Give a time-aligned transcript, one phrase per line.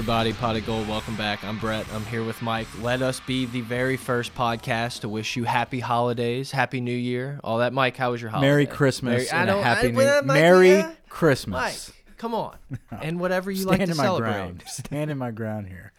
[0.00, 1.44] Everybody, Pot of Gold, welcome back.
[1.44, 1.84] I'm Brett.
[1.92, 2.66] I'm here with Mike.
[2.80, 7.38] Let us be the very first podcast to wish you happy holidays, happy New Year,
[7.44, 7.74] all that.
[7.74, 8.48] Mike, how was your holiday?
[8.48, 10.92] Merry Christmas Merry- and a Happy I- New Mike, Merry yeah.
[11.10, 11.90] Christmas.
[11.90, 12.56] Mike, come on.
[13.02, 14.30] And whatever you Stand like to in my celebrate.
[14.32, 14.62] ground.
[14.68, 15.92] Stand in my ground here.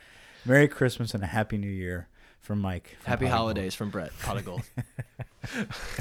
[0.45, 2.07] Merry Christmas and a Happy New Year
[2.39, 2.97] from Mike.
[3.01, 4.63] from Happy Pot holidays from Brett, Pot of Gold.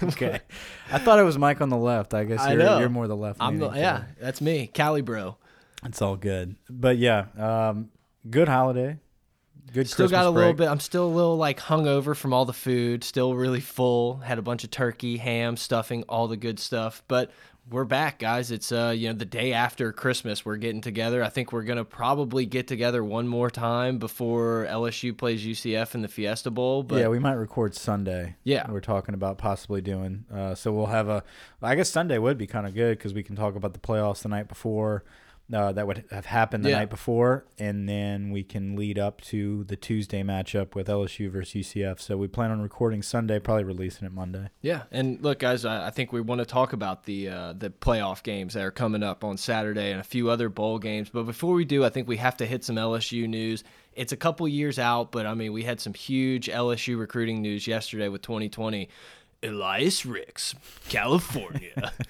[0.02, 0.40] Okay.
[0.92, 2.12] I thought it was Mike on the left.
[2.14, 2.78] I guess you're, know.
[2.78, 3.38] you're more the left.
[3.40, 5.36] I'm the, yeah, that's me, Cali bro.
[5.84, 6.56] It's all good.
[6.68, 7.90] But yeah, um,
[8.28, 8.98] good holiday.
[9.72, 10.68] Good Still Christmas got a little bit.
[10.68, 13.04] I'm still a little like hungover from all the food.
[13.04, 14.16] Still really full.
[14.16, 17.04] Had a bunch of turkey, ham, stuffing, all the good stuff.
[17.06, 17.30] But
[17.70, 18.50] we're back, guys.
[18.50, 20.44] It's uh, you know, the day after Christmas.
[20.44, 21.22] We're getting together.
[21.22, 26.02] I think we're gonna probably get together one more time before LSU plays UCF in
[26.02, 26.82] the Fiesta Bowl.
[26.82, 28.34] But yeah, we might record Sunday.
[28.42, 28.68] Yeah.
[28.68, 30.24] we're talking about possibly doing.
[30.34, 31.22] Uh, so we'll have a.
[31.62, 34.22] I guess Sunday would be kind of good because we can talk about the playoffs
[34.22, 35.04] the night before.
[35.52, 36.78] Uh, that would have happened the Yeah.
[36.78, 41.54] night before, and then we can lead up to the Tuesday matchup with LSU versus
[41.66, 42.00] UCF.
[42.00, 44.50] So we plan on recording Sunday, probably releasing it Monday.
[44.62, 47.70] Yeah, and look, guys, I, I think we want to talk about the uh, the
[47.70, 51.10] playoff games that are coming up on Saturday and a few other bowl games.
[51.10, 53.64] But before we do, I think we have to hit some LSU news.
[53.96, 57.66] It's a couple years out, but I mean, we had some huge LSU recruiting news
[57.66, 58.88] yesterday with 2020.
[59.42, 60.54] Elias Ricks,
[60.88, 61.92] California.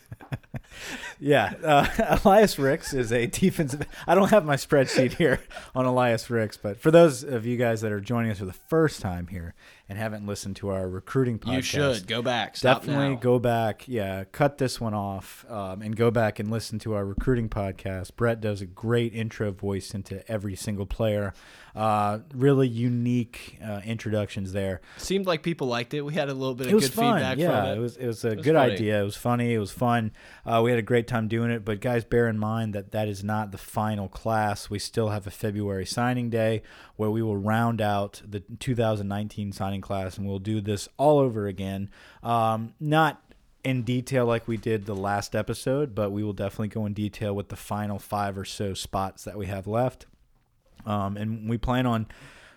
[1.18, 3.86] Yeah, uh, Elias Ricks is a defensive.
[4.06, 5.40] I don't have my spreadsheet here
[5.74, 8.52] on Elias Ricks, but for those of you guys that are joining us for the
[8.52, 9.54] first time here
[9.90, 12.56] and haven't listened to our recruiting podcast, you should go back.
[12.56, 13.20] Stop definitely now.
[13.20, 13.88] go back.
[13.88, 18.14] Yeah, cut this one off um, and go back and listen to our recruiting podcast.
[18.14, 21.34] Brett does a great intro voice into every single player.
[21.74, 24.80] Uh, really unique uh, introductions there.
[24.96, 26.02] Seemed like people liked it.
[26.02, 27.14] We had a little bit of It good fun.
[27.18, 27.76] feedback yeah, from it.
[27.76, 28.72] it was it was a was good funny.
[28.72, 29.00] idea.
[29.00, 29.54] It was funny.
[29.54, 30.10] It was fun.
[30.44, 31.64] Uh, we had a great time doing it.
[31.64, 34.68] But guys, bear in mind that that is not the final class.
[34.68, 36.62] We still have a February signing day
[36.96, 41.46] where we will round out the 2019 signing class, and we'll do this all over
[41.46, 41.90] again.
[42.22, 43.22] Um, not
[43.62, 47.34] in detail like we did the last episode, but we will definitely go in detail
[47.34, 50.06] with the final five or so spots that we have left.
[50.86, 52.06] Um, and we plan on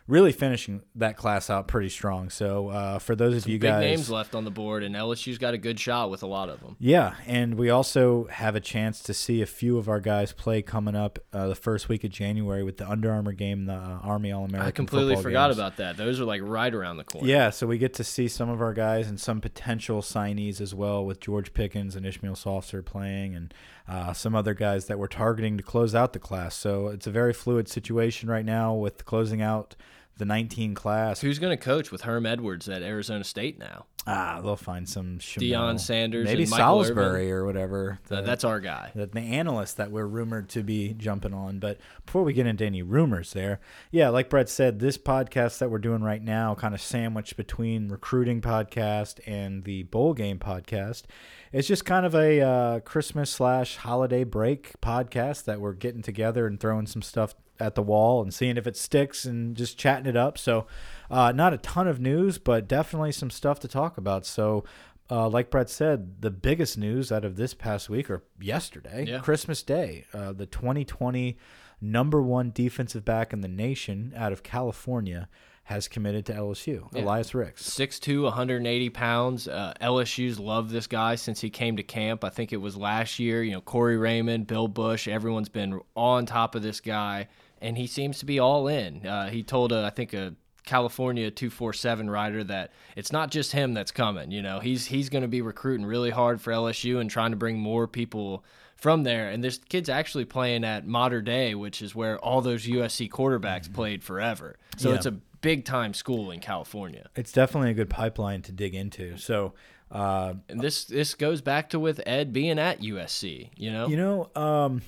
[0.07, 2.29] really finishing that class out pretty strong.
[2.29, 5.37] So uh, for those of you Big guys, names left on the board, and LSU's
[5.37, 6.75] got a good shot with a lot of them.
[6.79, 10.61] yeah, and we also have a chance to see a few of our guys play
[10.61, 13.99] coming up uh, the first week of January with the Under Armour game, the uh,
[14.03, 14.67] Army All American.
[14.67, 15.95] I completely forgot about that.
[15.95, 17.27] Those are like right around the corner.
[17.27, 20.75] Yeah, so we get to see some of our guys and some potential signees as
[20.75, 23.53] well, with George Pickens and Ishmael Sopsher playing, and
[23.87, 26.55] uh, some other guys that we're targeting to close out the class.
[26.55, 29.75] So it's a very fluid situation right now with closing out
[30.17, 31.21] the 19 class.
[31.21, 33.85] Who's going to coach with Herm Edwards at Arizona State now?
[34.05, 35.49] Ah, they'll find some Shamil.
[35.49, 37.99] Deion Sanders maybe Salisbury or whatever.
[38.09, 38.91] Th- The- That's our guy.
[38.93, 41.57] the, the analyst that we're rumored to be jumping on.
[41.59, 43.59] But before we get into any rumors there,
[43.91, 47.87] yeah, like Brett said, this podcast that we're doing right now, kind of sandwiched between
[47.87, 51.03] recruiting podcast and the bowl game podcast,
[51.53, 56.47] it's just kind of a uh, Christmas slash holiday break podcast that we're getting together
[56.47, 60.07] and throwing some stuff at the wall and seeing if it sticks and just chatting
[60.07, 60.37] it up.
[60.37, 60.65] So,
[61.11, 64.25] uh, not a ton of news, but definitely some stuff to talk about.
[64.25, 64.63] So,
[65.11, 69.19] uh, like Brett said, the biggest news out of this past week or yesterday, Yeah.
[69.19, 71.37] Christmas Day, uh, the 2020
[71.79, 75.29] number one defensive back in the nation out of California
[75.65, 77.03] has committed to LSU, Yeah.
[77.03, 77.63] Elias Ricks.
[77.63, 79.47] 6'2", 180 pounds.
[79.47, 82.23] Uh, LSU's loved this guy since he came to camp.
[82.23, 83.41] I think it was last year.
[83.43, 87.27] You know, Corey Raymond, Bill Busch, everyone's been on top of this guy,
[87.61, 89.05] and he seems to be all in.
[89.07, 93.73] Uh, he told, a, I think, a California 247 rider that it's not just him
[93.73, 94.31] that's coming.
[94.31, 97.37] You know, he's he's going to be recruiting really hard for LSU and trying to
[97.37, 98.43] bring more people
[98.75, 99.29] from there.
[99.29, 103.71] And this kid's actually playing at Mater Dei, which is where all those USC quarterbacks
[103.73, 104.57] played forever.
[104.77, 104.95] So Yeah.
[104.95, 107.07] it's a big time school in California.
[107.15, 109.17] It's definitely a good pipeline to dig into.
[109.17, 109.53] So,
[109.91, 113.51] uh, And this this goes back to with Ed being at USC.
[113.55, 114.81] You know, you know, um,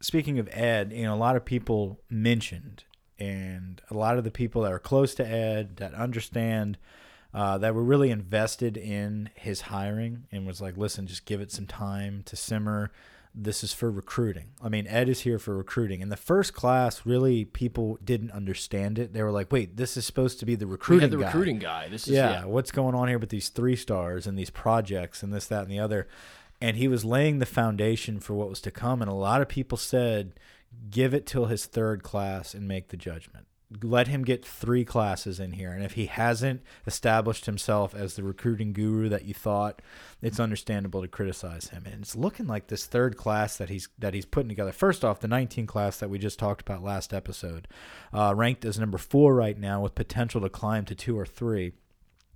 [0.00, 2.84] speaking of Ed, you know, a lot of people mentioned,
[3.18, 6.78] and a lot of the people that are close to Ed that understand.
[7.34, 11.52] Uh, that were really invested in his hiring and was like, listen, just give it
[11.52, 12.90] some time to simmer.
[13.38, 14.46] This is for recruiting.
[14.62, 16.00] I mean, Ed is here for recruiting.
[16.00, 19.12] In the first class, really, people didn't understand it.
[19.12, 21.26] They were like, wait, this is supposed to be the recruiting the guy.
[21.26, 21.88] recruiting guy.
[21.88, 22.44] This is yeah, yeah.
[22.46, 25.70] what's going on here with these three stars and these projects and this, that, and
[25.70, 26.08] the other.
[26.62, 29.02] And he was laying the foundation for what was to come.
[29.02, 30.32] And a lot of people said,
[30.88, 33.46] give it till his third class and make the judgment.
[33.82, 35.72] Let him get three classes in here.
[35.72, 39.82] And if he hasn't established himself as the recruiting guru that you thought,
[40.22, 41.84] it's understandable to criticize him.
[41.84, 44.72] And it's looking like this third class that he's that he's putting together.
[44.72, 47.66] First off, the 19 class that we just talked about last episode,
[48.12, 51.72] uh, ranked as number four right now with potential to climb to two or three.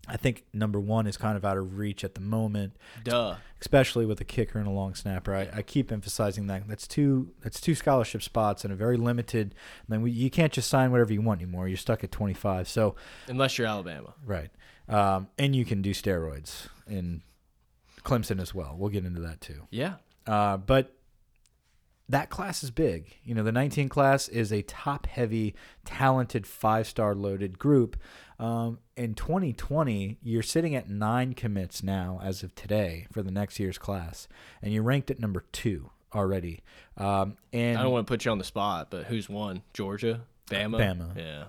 [0.09, 2.75] I think number one is kind of out of reach at the moment,
[3.05, 3.37] Duh.
[3.61, 5.35] especially with a kicker and a long snapper.
[5.35, 9.55] I, I keep emphasizing that that's two that's two scholarship spots and a very limited.
[9.89, 11.69] I mean, we, you can't just sign whatever you want anymore.
[11.69, 12.67] You're stuck at 25.
[12.67, 12.97] So
[13.29, 14.15] Unless you're Alabama.
[14.25, 14.51] right,
[14.89, 17.23] um, and you can do steroids in
[18.03, 18.75] Clemson as well.
[18.77, 19.69] We'll get into that too.
[19.71, 19.95] Yeah.
[20.27, 20.97] Uh, but
[22.09, 23.17] that class is big.
[23.23, 25.55] You know, the 19 class is a top heavy,
[25.85, 27.97] talented, five star loaded group.
[28.41, 33.61] Um, in 2020, you're sitting at nine commits now as of today for the next
[33.61, 34.29] year's class,
[34.63, 36.63] and you're ranked at number two already.
[36.97, 39.63] Um, and I don't want to put you on the spot, but who's won?
[39.75, 40.23] Georgia?
[40.51, 40.79] Bama?
[40.79, 41.17] Bama.
[41.17, 41.45] Yeah.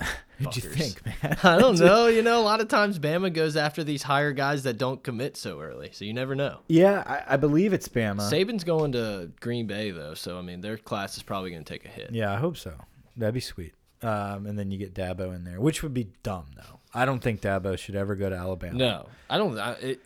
[0.38, 1.38] who'd you think, man?
[1.42, 2.08] I don't know.
[2.08, 5.38] You know, a lot of times Bama goes after these higher guys that don't commit
[5.38, 6.58] so early, so you never know.
[6.68, 8.20] yeah, I, I believe it's Bama.
[8.30, 11.72] Saban's going to Green Bay though, so I mean their class is probably going to
[11.72, 12.10] take a hit.
[12.12, 12.74] Yeah, I hope so.
[13.16, 13.72] That'd be sweet.
[14.04, 16.80] Um, and then you get Dabo in there, which would be dumb though.
[16.96, 18.78] I don't think Dabo should ever go to Alabama.
[18.78, 19.58] No, I don't.
[19.58, 20.00] I, it,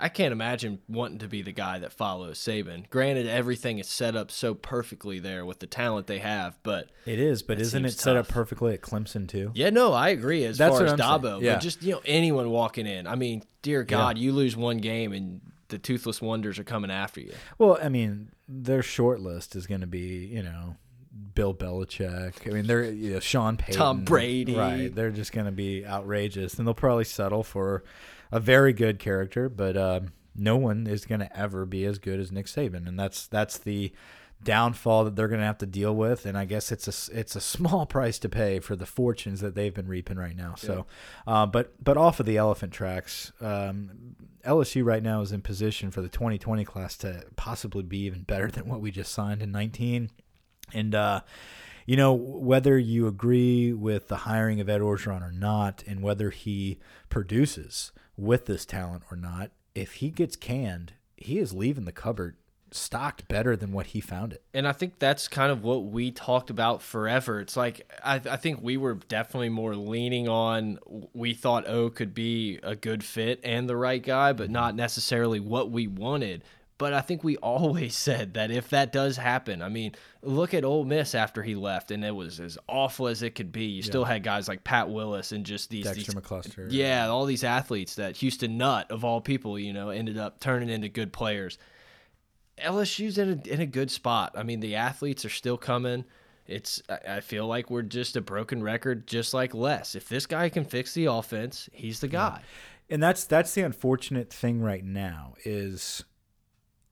[0.00, 2.88] I can't imagine wanting to be the guy that follows Saban.
[2.90, 7.18] Granted, everything is set up so perfectly there with the talent they have, but It
[7.18, 9.50] is, but isn't it set up perfectly at Clemson too?
[9.54, 10.44] yeah, no, I agree.
[10.44, 10.98] As That's far as I'm.
[10.98, 11.54] Dabo, Yeah.
[11.54, 13.06] but just you know anyone walking in.
[13.08, 17.20] I mean, dear God, you lose one game and the toothless wonders are coming after
[17.20, 17.32] you.
[17.58, 20.76] Well, I mean, their short list is going to be, you know,
[21.38, 22.50] Bill Belichick.
[22.50, 24.56] I mean, they're you know, Sean Payton, Tom Brady.
[24.56, 24.92] Right?
[24.92, 27.84] They're just going to be outrageous, and they'll probably settle for
[28.32, 32.18] a very good character, but um, no one is going to ever be as good
[32.18, 33.92] as Nick Saban, and that's that's the
[34.42, 37.34] downfall that they're going to have to deal with and i guess it's a it's
[37.34, 40.86] a small price to pay for the fortunes that they've been reaping right now so
[41.26, 43.90] uh, but but off of the elephant tracks um,
[44.46, 48.48] lsu right now is in position for the 2020 class to possibly be even better
[48.48, 50.08] than what we just signed in 19
[50.72, 51.20] and uh,
[51.86, 56.30] you know whether you agree with the hiring of Ed Orgeron or not, and whether
[56.30, 56.78] he
[57.08, 62.36] produces with this talent or not, if he gets canned, he is leaving the cupboard
[62.70, 64.42] stocked better than what he found it.
[64.52, 67.40] And I think that's kind of what we talked about forever.
[67.40, 70.78] It's like I, I think we were definitely more leaning on
[71.14, 75.40] we thought O could be a good fit and the right guy, but not necessarily
[75.40, 76.44] what we wanted.
[76.78, 80.64] But I think we always said that if that does happen, I mean, look at
[80.64, 83.64] Ole Miss after he left, and it was as awful as it could be.
[83.64, 86.68] You still had guys like Pat Willis and just these, Dexter these McCluster.
[86.70, 90.68] yeah, all these athletes that Houston Nutt of all people, you know, ended up turning
[90.70, 91.58] into good players.
[92.58, 94.32] LSU's in a in a good spot.
[94.36, 96.04] I mean, the athletes are still coming.
[96.46, 99.94] It's I I feel like we're just a broken record, just like Les.
[99.94, 102.42] If this guy can fix the offense, he's the guy.
[102.90, 106.04] and that's that's the unfortunate thing right now is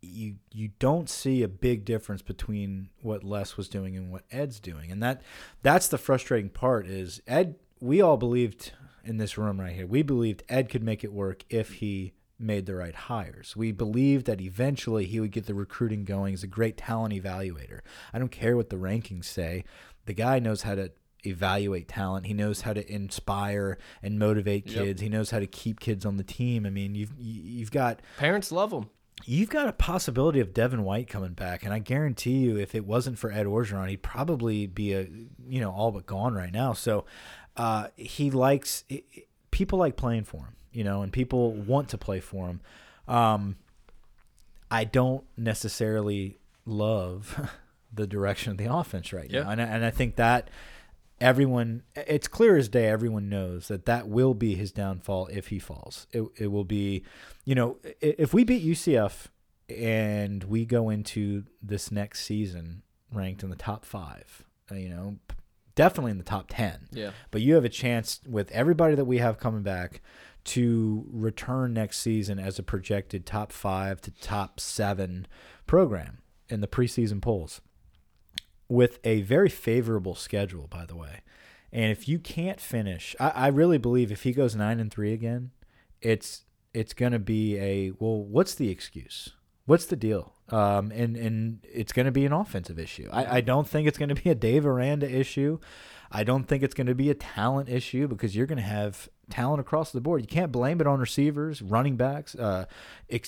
[0.03, 4.61] you you don't see a big difference between what Les was doing and what Ed's
[4.61, 5.23] doing, and that
[5.63, 6.87] that's the frustrating part.
[6.87, 7.57] Is Ed?
[7.81, 8.73] We all believed
[9.05, 9.87] in this room right here.
[9.87, 13.57] We believed Ed could make it work if he made the right hires.
[13.57, 16.33] We believed that eventually he would get the recruiting going.
[16.33, 17.81] He's a great talent evaluator.
[18.13, 19.65] I don't care what the rankings say.
[20.05, 20.91] The guy knows how to
[21.25, 22.27] evaluate talent.
[22.27, 24.85] He knows how to inspire and motivate Yep.
[24.85, 25.01] kids.
[25.01, 26.67] He knows how to keep kids on the team.
[26.67, 28.87] I mean, you've you've got Parents love him.
[29.25, 32.87] You've got a possibility of Devin White coming back, and I guarantee you, if it
[32.87, 35.09] wasn't for Ed Orgeron, he'd probably be a
[35.49, 36.73] you know all but gone right now.
[36.73, 37.05] So
[37.57, 41.89] uh, he likes it, it- people like playing for him, you know, and people want
[41.89, 42.61] to play for him.
[43.09, 43.57] Um,
[44.71, 47.51] I don't necessarily love
[47.95, 49.45] the direction of the offense right Yeah.
[49.45, 50.51] now, and I, and I think that
[51.21, 55.59] everyone it's clear as day everyone knows that that will be his downfall if he
[55.59, 57.03] falls it, it will be
[57.45, 59.29] you know if we beat ucf
[59.69, 62.83] and we go into this next season
[63.13, 65.17] ranked in the top five uh, you know
[65.77, 66.89] definitely in the top 10.
[66.91, 67.11] Yeah.
[67.31, 70.01] But you have a chance with everybody that we have coming back
[70.45, 75.27] to return next season as a projected top five to top seven
[75.67, 76.19] program
[76.49, 77.61] in the preseason polls
[78.69, 81.21] with a very favorable schedule, by the way.
[81.73, 85.13] And if you can't finish, I, I really believe if he goes nine and three
[85.13, 85.51] again,
[86.01, 88.23] it's it's going to be a well.
[88.23, 89.31] What's the excuse?
[89.67, 90.35] What's the deal?
[90.51, 93.09] Um, and and it's going to be an offensive issue.
[93.13, 95.59] I, I don't think it's going to be a Dave Aranda issue.
[96.11, 99.09] I don't think it's going to be a talent issue because you're going to have
[99.31, 100.21] talent across the board.
[100.21, 102.67] You can't blame it on receivers, running backs, uh,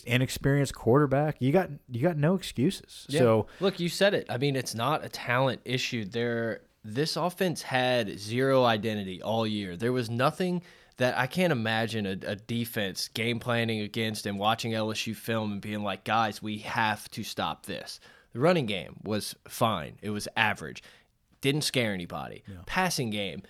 [0.07, 1.37] inexperienced quarterback.
[1.41, 3.07] You got you got no excuses.
[3.09, 3.21] Yeah.
[3.21, 4.27] So look, you said it.
[4.29, 6.05] I mean, it's not a talent issue.
[6.05, 9.77] There, this offense had zero identity all year.
[9.77, 10.63] There was nothing
[10.99, 15.61] that I can't imagine a, a, defense game planning against and watching LSU film and
[15.61, 18.01] being like, guys, we have to stop this.
[18.33, 19.97] The running game was fine.
[20.03, 20.83] It was average.
[21.41, 22.43] Didn't scare anybody.
[22.49, 22.57] Yeah.
[22.67, 23.43] Passing game,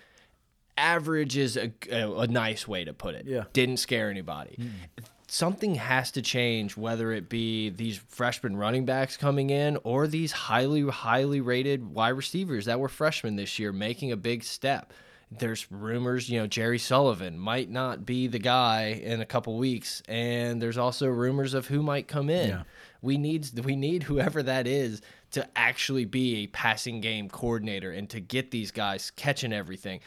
[0.79, 3.25] average is a, a, a, nice way to put it.
[3.27, 3.43] Yeah.
[3.53, 4.55] Didn't scare anybody.
[4.59, 5.05] Mm.
[5.27, 10.31] Something has to change, whether it be these freshman running backs coming in or these
[10.31, 14.91] highly, highly rated wide receivers that were freshmen this year making a big step
[15.31, 20.01] there's rumors, you know, Jerry Sullivan might not be the guy in a couple weeks,
[20.07, 22.49] and there's also rumors of who might come in.
[22.49, 22.63] Yeah.
[23.01, 28.09] We need we need whoever that is to actually be a passing game coordinator and
[28.09, 29.99] to get these guys catching everything.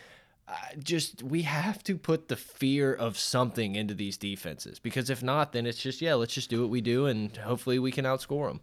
[0.52, 5.22] Uh, just we have to put the fear of something into these defenses because if
[5.22, 8.04] not, then it's just yeah, let's just do what we do and hopefully we can
[8.04, 8.60] outscore them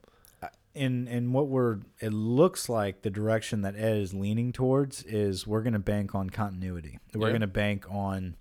[0.73, 5.47] in in what we're it looks like the direction that Ed is leaning towards is
[5.47, 6.99] we're going to bank on continuity.
[7.13, 7.31] We're yeah.
[7.31, 8.35] going to bank on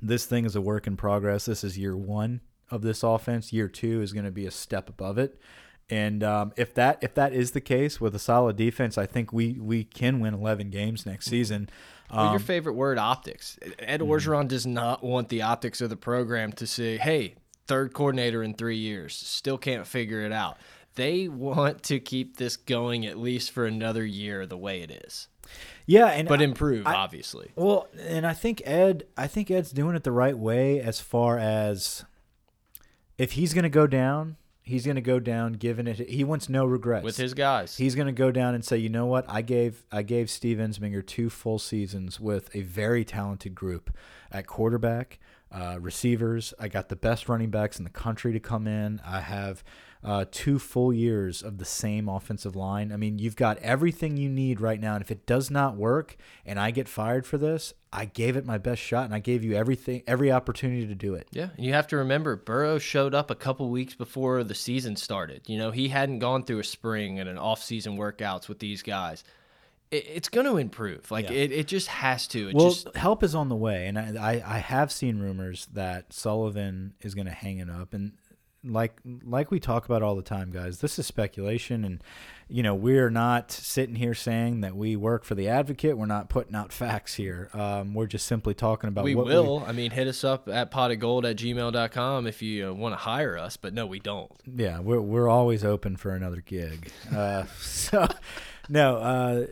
[0.00, 1.46] this thing is a work in progress.
[1.46, 2.40] This is year one
[2.70, 3.52] of this offense.
[3.52, 5.38] Year two is going to be a step above it.
[5.90, 9.32] And um, if that if that is the case with a solid defense, I think
[9.32, 11.68] we we can win 11 games next season.
[12.12, 13.58] Well, your um, favorite word, optics.
[13.78, 14.10] Ed mm-hmm.
[14.10, 18.54] Orgeron does not want the optics of the program to say, "Hey, third coordinator in
[18.54, 20.58] three years, still can't figure it out."
[20.94, 25.28] they want to keep this going at least for another year the way it is.
[25.86, 27.50] Yeah, and but improve I, obviously.
[27.56, 31.38] Well, and I think Ed, I think Ed's doing it the right way as far
[31.38, 32.04] as
[33.18, 36.48] if he's going to go down, he's going to go down giving it he wants
[36.48, 37.04] no regrets.
[37.04, 37.76] With his guys.
[37.76, 39.24] He's going to go down and say you know what?
[39.28, 43.94] I gave i gave steve ensminger two full seasons with a very talented group
[44.30, 45.18] at quarterback
[45.50, 46.54] uh, receivers.
[46.58, 49.00] I got the best running backs in the country to come in.
[49.04, 49.62] I have
[50.04, 52.92] uh, two full years of the same offensive line.
[52.92, 54.94] I mean, you've got everything you need right now.
[54.94, 58.44] And if it does not work and I get fired for this, I gave it
[58.44, 61.28] my best shot and I gave you everything, every opportunity to do it.
[61.30, 61.50] Yeah.
[61.56, 65.42] And you have to remember, Burrow showed up a couple weeks before the season started.
[65.46, 69.22] You know, he hadn't gone through a spring and an off-season workouts with these guys
[69.92, 71.10] it's going to improve.
[71.10, 71.36] Like yeah.
[71.36, 72.48] it, it just has to.
[72.48, 72.96] It well, just...
[72.96, 77.26] help is on the way, and I, I have seen rumors that Sullivan is going
[77.26, 78.12] to hang it up, and
[78.64, 80.78] like like we talk about all the time, guys.
[80.78, 82.02] This is speculation, and
[82.48, 85.98] you know we're not sitting here saying that we work for the advocate.
[85.98, 87.50] We're not putting out facts here.
[87.52, 89.04] Um, we're just simply talking about.
[89.04, 89.60] We will.
[89.60, 92.98] We, I mean, hit us up at potofgold at gmail.com if you uh, want to
[92.98, 93.56] hire us.
[93.56, 94.30] But no, we don't.
[94.46, 96.90] Yeah, we're we're always open for another gig.
[97.14, 98.06] Uh, so
[98.68, 98.96] no.
[98.96, 99.46] Uh,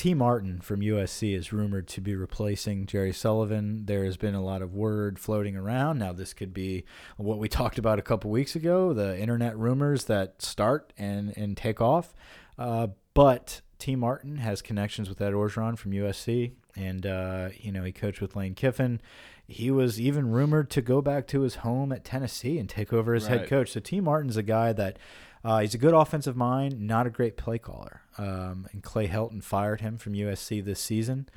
[0.00, 3.84] Tee Martin from USC is rumored to be replacing Jerry Sullivan.
[3.84, 5.98] There has been a lot of word floating around.
[5.98, 6.84] Now, this could be
[7.18, 11.54] what we talked about a couple weeks ago the internet rumors that start and, and
[11.54, 12.14] take off.
[12.58, 17.82] Uh, but Tee Martin has connections with Ed Orgeron from USC, and, uh, you know,
[17.82, 19.02] he coached with Lane Kiffin.
[19.46, 23.12] He was even rumored to go back to his home at Tennessee and take over
[23.12, 23.40] as right.
[23.40, 23.72] head coach.
[23.72, 24.98] So, Tee Martin's a guy that
[25.44, 28.02] uh, he's a good offensive mind, not a great play caller.
[28.18, 31.28] Um, and Clay Helton fired him from USC this season.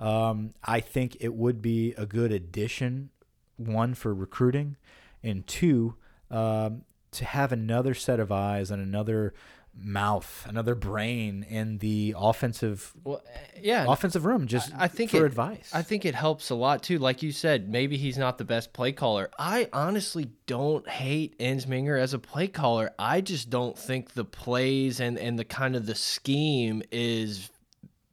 [0.00, 3.10] Um, I think it would be a good addition,
[3.56, 4.76] one for recruiting,
[5.22, 5.94] and two
[6.30, 9.32] um, to have another set of eyes and another
[9.74, 15.10] mouth, another brain in the offensive well, uh, yeah, offensive room just I, I think
[15.10, 15.70] for it, advice.
[15.72, 16.98] I think it helps a lot too.
[16.98, 19.30] Like you said, maybe he's not the best play caller.
[19.38, 22.92] I honestly don't hate Ensminger as a play caller.
[22.98, 27.50] I just don't think the plays and and the kind of the scheme is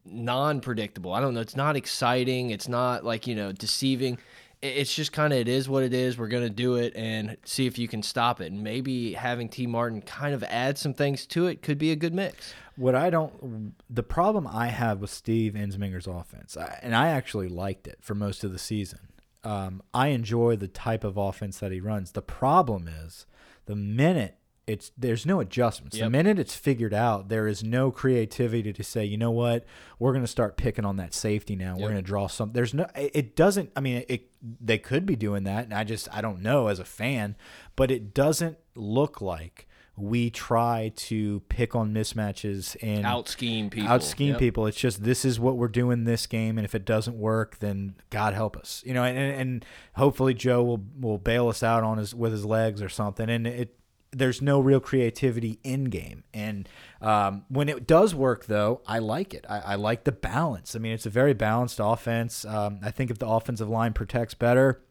[0.04, 1.12] non-predictable.
[1.12, 1.40] I don't know.
[1.40, 2.50] It's not exciting.
[2.50, 4.18] It's not like, you know, deceiving
[4.62, 6.18] it's just kind of it is what it is.
[6.18, 8.52] We're gonna do it and see if you can stop it.
[8.52, 11.96] And maybe having Tee Martin kind of add some things to it could be a
[11.96, 12.52] good mix.
[12.76, 17.86] What I don't, the problem I have with Steve Ensminger's offense, and I actually liked
[17.86, 19.00] it for most of the season.
[19.44, 22.12] Um, I enjoy the type of offense that he runs.
[22.12, 23.26] The problem is
[23.66, 24.36] the minute
[24.72, 25.98] it's there's no adjustments.
[25.98, 29.64] The minute it's figured out, there is no creativity to say, you know what,
[29.98, 31.74] we're going to start picking on that safety now.
[31.74, 32.52] We're going to draw some.
[32.52, 32.86] There's no.
[32.94, 33.70] It doesn't.
[33.76, 34.30] I mean, it.
[34.42, 37.36] They could be doing that, and I just I don't know as a fan,
[37.76, 43.90] but it doesn't look like we try to pick on mismatches and Out scheme people.
[43.90, 44.38] out scheme Yep.
[44.38, 44.66] people.
[44.66, 47.96] It's just this is what we're doing this game, and if it doesn't work, then
[48.08, 49.04] God help us, you know.
[49.04, 49.64] And, and, and
[49.96, 53.28] hopefully Joe will will bail us out on his with his legs or something.
[53.28, 53.76] And it
[54.12, 56.24] there's no real creativity in game.
[56.34, 56.68] And
[57.00, 59.44] um, when it does work, though, I like it.
[59.48, 60.74] I, I like the balance.
[60.74, 62.44] I mean, it's a very balanced offense.
[62.44, 64.82] Um, I think if the offensive line protects better.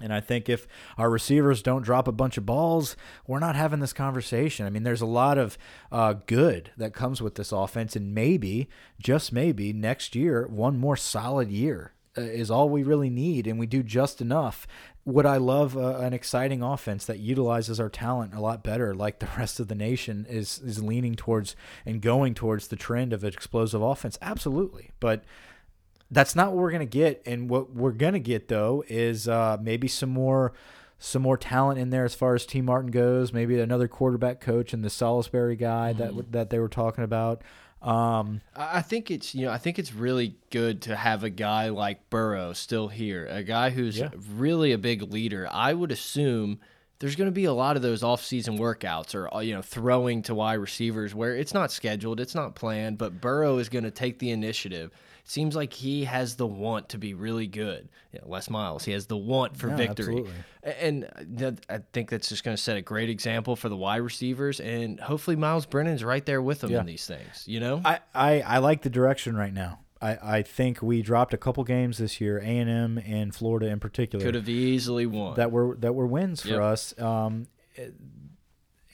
[0.00, 2.96] And I think if our receivers don't drop a bunch of balls,
[3.26, 4.64] we're not having this conversation.
[4.64, 5.58] I mean, there's a lot of
[5.92, 10.96] uh, good that comes with this offense, and maybe, just maybe, next year, one more
[10.96, 14.66] solid year is all we really need, and we do just enough.
[15.04, 19.18] Would I love uh, an exciting offense that utilizes our talent a lot better, like
[19.18, 23.24] the rest of the nation is is leaning towards and going towards the trend of
[23.24, 24.18] an explosive offense?
[24.20, 25.24] Absolutely, but
[26.10, 27.22] that's not what we're gonna get.
[27.24, 30.52] And what we're gonna get though is uh, maybe some more
[30.98, 33.32] some more talent in there as far as Tee Martin goes.
[33.32, 37.42] Maybe another quarterback coach and the Salisbury guy that that they were talking about.
[37.82, 41.30] Um, I I think it's you know I think it's really good to have a
[41.30, 44.10] guy like Burrow still here, a guy who's Yeah.
[44.34, 45.48] really a big leader.
[45.50, 46.58] I would assume
[46.98, 50.20] there's going to be a lot of those off-season workouts or uh, you know throwing
[50.24, 53.90] to wide receivers where it's not scheduled, it's not planned, but Burrow is going to
[53.90, 54.90] take the initiative.
[55.30, 57.88] Seems like he has the want to be really good.
[58.26, 60.16] Les Miles, he has the want for Yeah, victory.
[60.18, 60.32] absolutely.
[60.80, 61.08] And
[61.38, 64.58] that, I think that's just going to set a great example for the wide receivers,
[64.58, 66.80] and hopefully Myles Brennan's right there with them Yeah.
[66.80, 67.44] in these things.
[67.46, 69.78] You know, I, I I like the direction right now.
[70.02, 73.68] I, I think we dropped a couple games this year, A and M and Florida
[73.68, 74.24] in particular.
[74.24, 75.36] could have easily won.
[75.36, 76.60] that were that were wins for Yep.
[76.60, 76.98] us.
[76.98, 77.46] Um,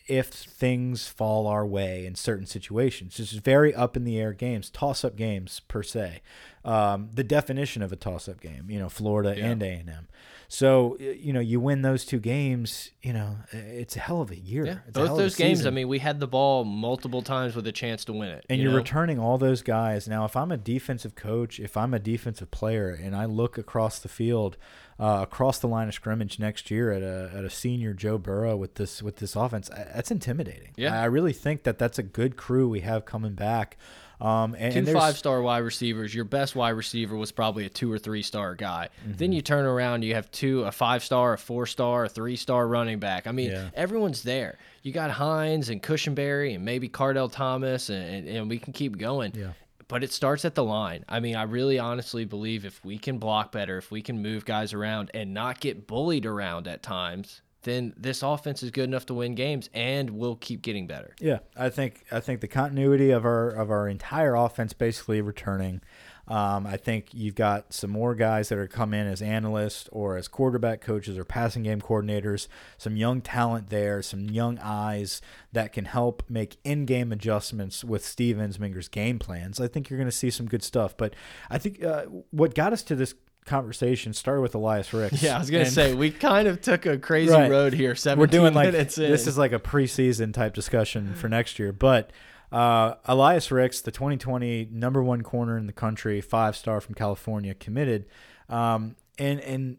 [0.07, 4.33] if things fall our way in certain situations, this is very up in the air
[4.33, 6.21] games, toss up games per se.
[6.65, 9.47] Um, the definition of a toss up game, you know, Florida Yeah.
[9.47, 10.09] and A and M.
[10.49, 14.37] So you know, you win those two games, you know, it's a hell of a
[14.39, 14.67] year.
[14.67, 15.67] yeah, It's a hell both a those games.
[15.67, 18.47] I mean, we had the ball multiple times with a chance to win it.
[18.49, 18.79] and you you're know?
[18.79, 20.07] returning all those guys.
[20.09, 23.99] Now, if I'm a defensive coach, if I'm a defensive player, and I look across
[23.99, 24.57] the field,
[24.99, 28.57] uh, across the line of scrimmage next year at a at a senior Joe Burrow
[28.57, 30.73] with this with this offense, that's intimidating.
[30.77, 30.99] Yeah.
[31.01, 33.77] I really think that that's a good crew we have coming back.
[34.21, 36.15] Um, and, Two and five star wide receivers.
[36.15, 38.89] Your best wide receiver was probably a two or three star guy.
[39.03, 39.17] Mm-hmm.
[39.17, 42.37] Then you turn around, you have two, a five star, a four star, a three
[42.37, 43.27] star running back.
[43.27, 43.69] I mean, Yeah.
[43.75, 44.59] everyone's there.
[44.83, 48.97] You got Hines and Cushionberry and maybe Kardell Thomas, and, and, and we can keep
[48.97, 49.33] going.
[49.35, 49.53] Yeah.
[49.89, 51.05] But it starts at the line.
[51.09, 54.45] I mean, I really honestly believe if we can block better, if we can move
[54.45, 59.05] guys around and not get bullied around at times, then this offense is good enough
[59.07, 61.15] to win games and we'll keep getting better.
[61.21, 65.83] Yeah, I think I think the continuity of our of our entire offense basically returning.
[66.29, 70.17] Um, I think you've got some more guys that are come in as analysts or
[70.17, 72.49] as quarterback coaches or passing game coordinators.
[72.79, 75.21] Some young talent there, some young eyes
[75.53, 79.61] that can help make in-game adjustments with Steve Ensminger's game plans.
[79.61, 80.97] I think you're going to see some good stuff.
[80.97, 81.15] But
[81.49, 83.15] I think uh, what got us to this
[83.47, 85.23] conversation started with Elias Ricks.
[85.23, 87.51] Yeah, I was gonna And- say we kind of took a crazy Right.
[87.51, 87.95] road here.
[87.95, 89.11] 17 we're doing like minutes in.
[89.11, 91.73] this is like a preseason type discussion for next year.
[91.73, 92.11] But
[92.53, 97.55] uh, Elias Ricks, the 2020 number one corner in the country, five star from California,
[97.55, 98.07] committed,
[98.49, 99.79] um, and and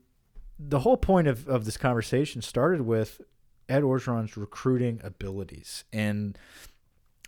[0.60, 3.21] the whole point of, of this conversation started with
[3.69, 6.38] Ed Orgeron's recruiting abilities and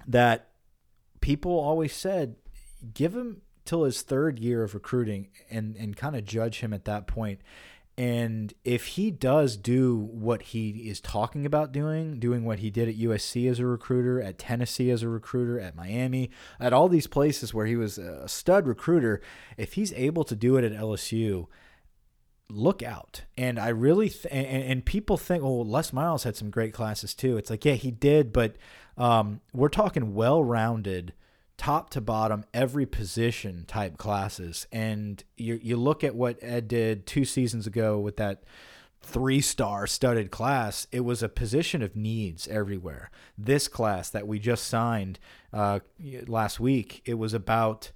[0.08, 0.50] that
[1.22, 2.36] people always said
[2.94, 6.86] give him till his third year of recruiting and and kind of judge him at
[6.86, 7.40] that point.
[7.98, 12.88] and if he does do what he is talking about doing, doing what he did
[12.88, 17.08] at USC as a recruiter, at Tennessee as a recruiter, at Miami, at all these
[17.08, 19.22] places where he was a stud recruiter,
[19.58, 21.48] if he's able to do it at LSU,
[22.50, 23.26] look out.
[23.38, 27.38] And I really and, and people think, oh, Les Miles had some great classes too.
[27.38, 28.56] It's like, yeah, he did, but
[28.98, 31.14] um, we're talking well-rounded,
[31.60, 34.66] top to bottom, every position type classes.
[34.72, 38.44] And you you look at what Ed did two seasons ago with that
[39.02, 40.88] three-star studded class.
[40.92, 43.12] It was a position of needs everywhere.
[43.38, 45.20] This class that we just signed
[45.54, 45.80] uh,
[46.28, 47.92] last week, it was about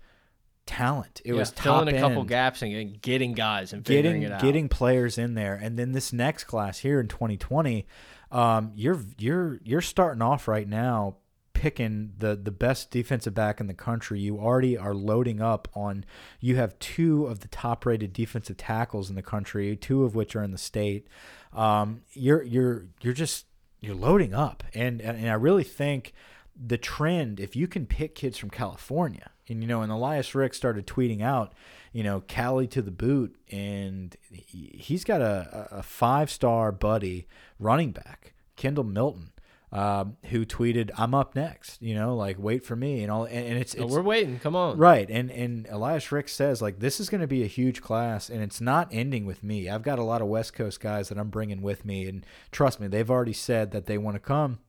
[0.65, 1.21] talent.
[1.25, 4.41] It Yeah, was filling a couple gaps and getting- guys and figuring getting it out.
[4.41, 7.85] getting players in there and then this next class here in 2020
[8.31, 11.17] um, you're you're you're starting off right now
[11.63, 16.03] picking the the best defensive back in the country you already are loading up on
[16.39, 20.35] you have two of the top rated defensive tackles in the country two of which
[20.35, 21.07] are in the state
[21.53, 23.45] um, you're you're you're just
[23.83, 26.13] you're loading up, and and I really think
[26.55, 30.53] the trend, if you can pick kids from California, and you know, and Elias Rick
[30.53, 31.53] started tweeting out,
[31.91, 37.27] you know, Cali to the boot, and he's got a, a five star buddy
[37.59, 39.32] running back, Kendall Milton.
[39.73, 43.47] Um, who tweeted, "I'm up next," you know, like wait for me, and all, and,
[43.47, 44.37] and it's, Oh, it's we're waiting.
[44.37, 44.77] Come on.
[44.77, 48.29] Right, and and Elias Rick says like this is going to be a huge class,
[48.29, 49.67] and it's not ending with me.
[49.69, 52.79] I've got a lot of West Coast guys that I'm bringing with me, and trust
[52.79, 54.59] me, they've already said that they want to come.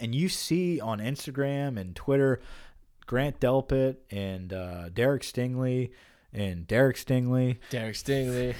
[0.00, 2.40] And you see on Instagram and Twitter,
[3.06, 5.90] Grant Delpit and uh, Derek Stingley
[6.32, 8.54] and Derek Stingley, Derek Stingley.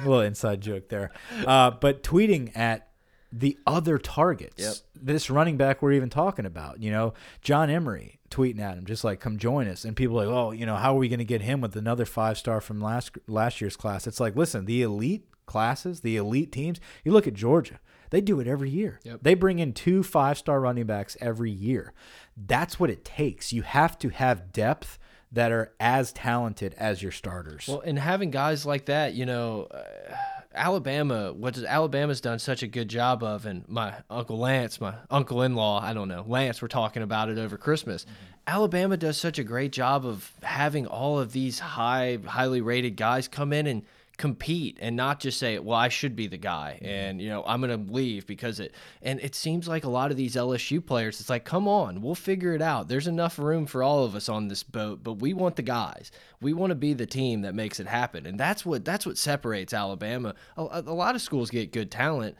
[0.00, 1.12] a little inside joke there,
[1.46, 2.88] uh, but tweeting at
[3.32, 4.62] the other targets.
[4.62, 4.74] Yep.
[5.02, 9.04] This running back we're even talking about, you know, John Emery tweeting at him, just
[9.04, 11.18] like, "Come join us." And people are like, "Oh, you know, how are we going
[11.18, 14.64] to get him with another five star from last last year's class?" It's like, listen,
[14.66, 16.80] the elite classes, the elite teams.
[17.04, 19.00] You look at Georgia; they do it every year.
[19.04, 19.20] Yep.
[19.22, 21.92] They bring in two five star running backs every year.
[22.36, 23.52] That's what it takes.
[23.52, 24.98] You have to have depth
[25.32, 27.66] that are as talented as your starters.
[27.68, 30.14] Well, and having guys like that, you know, uh,
[30.54, 34.94] Alabama, what does Alabama's done such a good job of, and my uncle Lance, my
[35.08, 38.04] uncle-in-law, I don't know, Lance, we're talking about it over Christmas.
[38.04, 38.14] Mm-hmm.
[38.46, 43.28] Alabama does such a great job of having all of these high, highly rated guys
[43.28, 43.82] come in and
[44.20, 46.92] compete and not just say, "Well, I should be the guy," mm-hmm.
[46.92, 48.74] and you know, I'm going to leave because it.
[49.00, 52.14] And it seems like a lot of these LSU players, it's like, "Come on, we'll
[52.14, 52.88] figure it out.
[52.88, 56.12] There's enough room for all of us on this boat, but we want the guys.
[56.42, 59.16] We want to be the team that makes it happen." And that's what that's what
[59.16, 60.34] separates Alabama.
[60.58, 62.36] A, a lot of schools get good talent.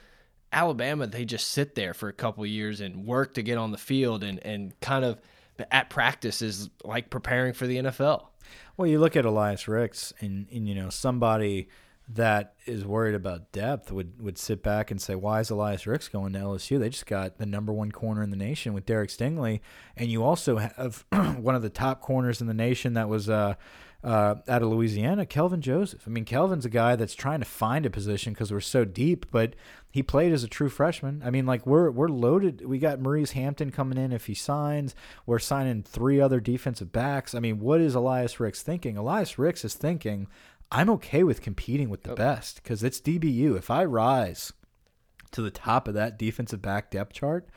[0.52, 3.78] Alabama, they just sit there for a couple years and work to get on the
[3.78, 5.18] field and and kind of
[5.70, 8.26] at practice is like preparing for the NFL.
[8.80, 11.68] Well, you look at Elias Ricks, and, and you know somebody
[12.08, 16.08] that is worried about depth would would sit back and say, "Why is Elias Ricks
[16.08, 16.78] going to LSU?
[16.78, 19.60] They just got the number one corner in the nation with Derek Stingley,
[19.98, 23.56] and you also have one of the top corners in the nation that was." Uh,
[24.02, 26.04] uh, out of Louisiana, Kelvin Joseph.
[26.06, 29.26] I mean, Kelvin's a guy that's trying to find a position because we're so deep,
[29.30, 29.54] but
[29.90, 31.22] he played as a true freshman.
[31.24, 32.64] I mean, like we're we're loaded.
[32.64, 34.94] We got Maurice Hampton coming in if he signs.
[35.26, 37.34] We're signing three other defensive backs.
[37.34, 38.96] I mean, what is Elias Ricks thinking?
[38.96, 40.28] Elias Ricks is thinking,
[40.72, 43.56] I'm okay with competing with the best because it's DBU.
[43.56, 44.52] If I rise
[45.32, 47.48] to the top of that defensive back depth chart,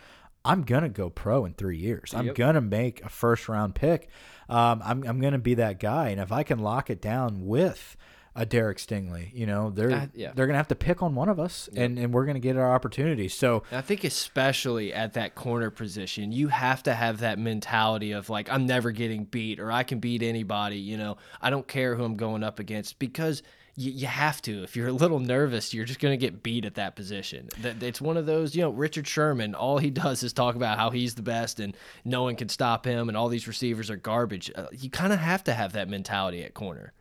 [0.46, 2.14] I'm gonna go pro in three years.
[2.14, 4.10] I'm gonna make a first round pick.
[4.50, 7.96] Um, I'm I'm gonna be that guy, and if I can lock it down with
[8.36, 10.32] a Derek Stingley, you know, they're Uh, yeah.
[10.34, 12.74] they're gonna have to pick on one of us, and and we're gonna get our
[12.74, 13.28] opportunity.
[13.28, 18.30] So I think especially at that corner position, you have to have that mentality of
[18.30, 21.18] like I'm never getting beat or I can beat anybody, you know.
[21.42, 23.44] I don't care who I'm going up against because
[23.76, 24.64] you, you have to.
[24.64, 27.50] If you're a little nervous, you're just going to get beat at that position.
[27.62, 30.78] That it's one of those, you know, Richard Sherman, all he does is talk about
[30.78, 33.96] how he's the best and no one can stop him and all these receivers are
[33.96, 34.52] garbage.
[34.56, 36.94] Uh, you kind of have to have that mentality at corner.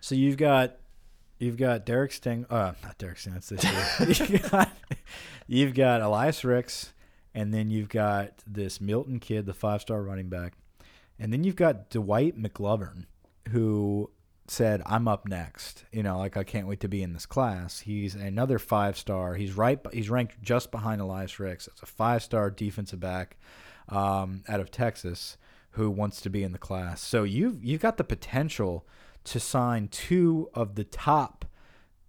[0.00, 0.76] So you've got
[1.38, 3.34] you've got Derek Sting, uh, not Derek Sting.
[3.34, 4.28] That's this year.
[4.30, 4.70] you've, got,
[5.46, 6.92] you've got Elias Ricks,
[7.34, 10.54] and then you've got this Milton kid, the five star running back,
[11.18, 13.06] and then you've got Dwight McGlothern,
[13.50, 14.10] who
[14.46, 17.80] said, "I'm up next." You know, like I can't wait to be in this class.
[17.80, 19.34] He's another five star.
[19.34, 19.78] He's right.
[19.92, 21.66] He's ranked just behind Elias Ricks.
[21.68, 23.36] It's a five star defensive back
[23.88, 25.36] um, out of Texas
[25.72, 27.00] who wants to be in the class.
[27.00, 28.86] So you've you've got the potential
[29.28, 31.44] to sign two of the top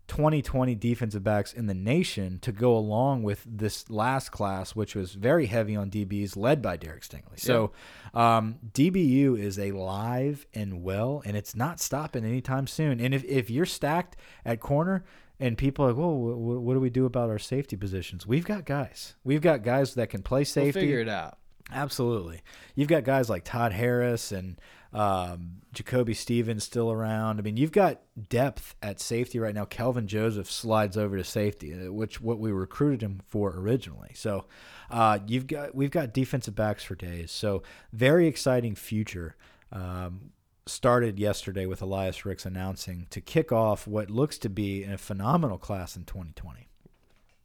[0.07, 5.13] 2020 defensive backs in the nation to go along with this last class, which was
[5.13, 7.37] very heavy on DBs, led by Derek Stingley.
[7.39, 7.71] So
[8.13, 12.99] um, DBU is alive and well, and it's not stopping anytime soon.
[12.99, 15.05] And if, if you're stacked at corner,
[15.41, 18.27] and people are like, well, what, do we do about our safety positions?
[18.27, 19.15] We've got guys.
[19.23, 20.81] We've got guys that can play We'll safety.
[20.81, 21.37] figure it out.
[21.71, 22.41] Absolutely.
[22.75, 24.59] You've got guys like Todd Harris and
[24.93, 27.39] um, Jacoby Stevens still around.
[27.39, 29.65] I mean, you've got depth at safety right now.
[29.65, 34.11] Kelvin Joseph slides over to safety, uh, which what we recruited him for originally.
[34.15, 34.45] So,
[34.89, 37.31] uh, you've got we've got defensive backs for days.
[37.31, 39.35] So, very exciting future.
[39.71, 40.31] Um,
[40.65, 45.57] started yesterday with Elias Ricks announcing to kick off what looks to be a phenomenal
[45.57, 46.67] class in 2020.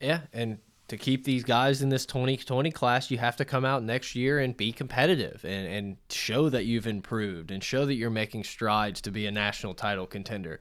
[0.00, 3.82] Yeah, and to keep these guys in this 2020 class, you have to come out
[3.82, 8.10] next year and be competitive and, and show that you've improved and show that you're
[8.10, 10.60] making strides to be a national title contender.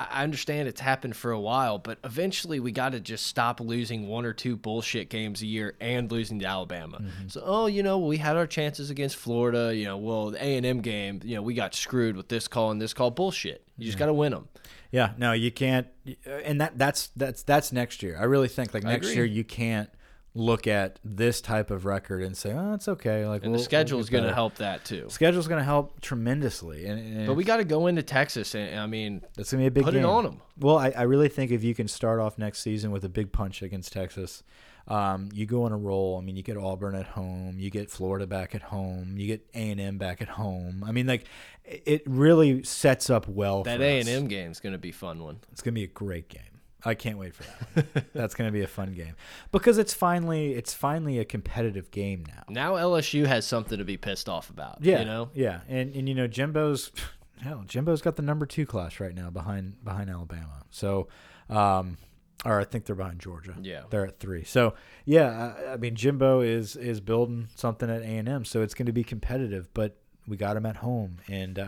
[0.00, 3.60] I I understand it's happened for a while, but eventually we got to just stop
[3.60, 6.98] losing one or two bullshit games a year and losing to Alabama.
[6.98, 7.28] Mm-hmm.
[7.28, 9.74] So, oh, you know, we had our chances against Florida.
[9.74, 12.48] You know, well, the A and M game, you know, we got screwed with this
[12.48, 13.10] call and this call.
[13.10, 13.64] Bullshit.
[13.78, 14.48] You just got to win them.
[14.90, 15.86] Yeah, no, you can't,
[16.26, 18.18] and that that's that's that's next year.
[18.20, 19.16] I really think like I next agree.
[19.16, 19.88] year you can't
[20.34, 23.64] look at this type of record and say, "Oh, it's okay." Like, And we'll- the
[23.64, 25.06] schedule is going to help that too.
[25.08, 28.78] Schedule's going to help tremendously, and, and But we got to go into Texas, and
[28.78, 30.04] I mean, That's gonna be a big put game.
[30.04, 30.40] it on them.
[30.58, 33.32] Well, I, I really think if you can start off next season with a big
[33.32, 34.42] punch against Texas,
[34.88, 36.18] um, you go on a roll.
[36.18, 39.46] I mean, you get Auburn at home, you get Florida back at home, you get
[39.54, 40.84] A and M back at home.
[40.86, 41.24] I mean, like
[41.64, 43.62] it really sets up well.
[43.64, 45.40] That A and M game is going to be a fun one.
[45.52, 46.42] It's gonna be a great game.
[46.84, 48.12] I can't wait for that.
[48.14, 49.14] That's gonna be a fun game
[49.52, 52.44] because it's finally it's finally a competitive game now.
[52.48, 54.78] Now LSU has something to be pissed off about.
[54.80, 55.30] Yeah, you know.
[55.34, 56.90] yeah, and and you know Jimbo's
[57.40, 60.64] hell, Jimbo's got the number two class right now behind behind Alabama.
[60.70, 61.08] So,
[61.48, 61.98] um,
[62.44, 63.54] or I think they're behind Georgia.
[63.60, 63.82] Yeah.
[63.90, 64.44] they're at three.
[64.44, 68.62] So yeah, I, I mean Jimbo is is building something at A and M, so
[68.62, 69.96] it's going to be competitive, but.
[70.28, 71.66] We got him at home, and uh,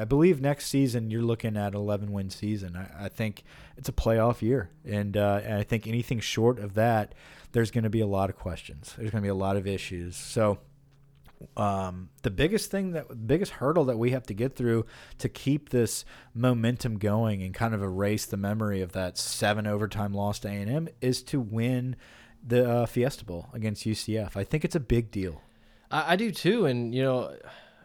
[0.00, 2.76] I, believe next season you're looking at 11 win season.
[2.76, 3.44] I, I think
[3.76, 7.14] it's a playoff year, and, uh, and I think anything short of that,
[7.52, 8.94] there's going to be a lot of questions.
[8.96, 10.16] There's going to be a lot of issues.
[10.16, 10.58] So
[11.56, 14.86] um, the biggest thing that biggest hurdle that we have to get through
[15.18, 20.12] to keep this momentum going and kind of erase the memory of that seven overtime
[20.12, 21.96] loss to A&M is to win
[22.46, 24.36] the uh, Fiesta Bowl against UCF.
[24.36, 25.40] I think it's a big deal.
[25.90, 27.36] I do too, and you know,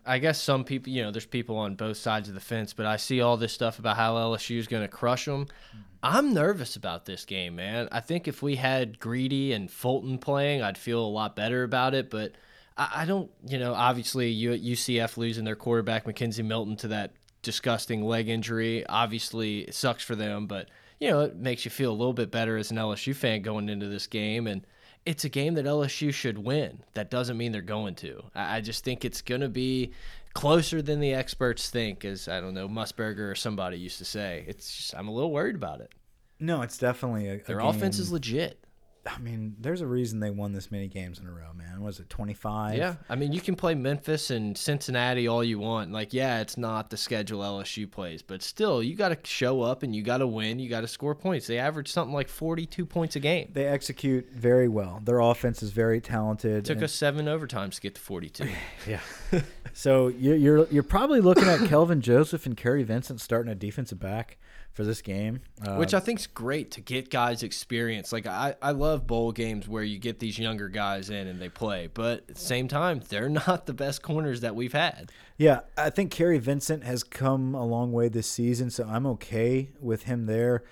[0.06, 2.86] I guess some people, you know, there's people on both sides of the fence, but
[2.86, 5.46] I see all this stuff about how LSU is going to crush them.
[5.46, 5.80] Mm-hmm.
[6.04, 7.88] I'm nervous about this game, man.
[7.92, 11.96] I think if we had Greedy and Fulton playing, I'd feel a lot better about
[11.96, 12.34] it, but
[12.78, 18.04] I, I don't, you know, obviously UCF losing their quarterback McKenzie Milton to that disgusting
[18.04, 21.94] leg injury, obviously it sucks for them, but you know, it makes you feel a
[21.94, 24.66] little bit better as an LSU fan going into this game and
[25.06, 26.80] it's a game that LSU should win.
[26.94, 28.24] That doesn't mean they're going to.
[28.34, 29.92] I just think it's going to be
[30.34, 34.44] closer than the experts think, as I don't know, Musburger or somebody used to say.
[34.48, 35.94] It's just, I'm a little worried about it.
[36.40, 38.65] No, it's definitely a, a Their offense is legit.
[39.08, 41.84] I mean, there's a reason they won this many games in a row, man.
[41.84, 42.78] Was it 25?
[42.78, 45.92] Yeah, I mean, you can play Memphis and Cincinnati all you want.
[45.92, 49.84] Like, yeah, it's not the schedule LSU plays, but still, you got to show up
[49.84, 50.58] and you got to win.
[50.58, 51.46] You got to score points.
[51.46, 53.52] They average something like 42 points a game.
[53.54, 55.02] They execute very well.
[55.04, 56.58] Their offense is very talented.
[56.58, 58.50] It Took us seven overtimes to get to 42.
[58.88, 59.00] Yeah.
[59.74, 64.00] so you're, you're you're probably looking at Kelvin Joseph and Kary Vincent starting a defensive
[64.00, 64.38] back
[64.76, 65.40] for this game.
[65.66, 68.12] Uh, Which I think is great to get guys experience.
[68.12, 71.50] Like I, I love bowl games where you get these younger guys in and they
[71.50, 75.12] play, but at the same time, they're not the best corners that we've had.
[75.38, 79.70] yeah, I think Kary Vincent has come a long way this season, so I'm okay
[79.80, 80.64] with him there.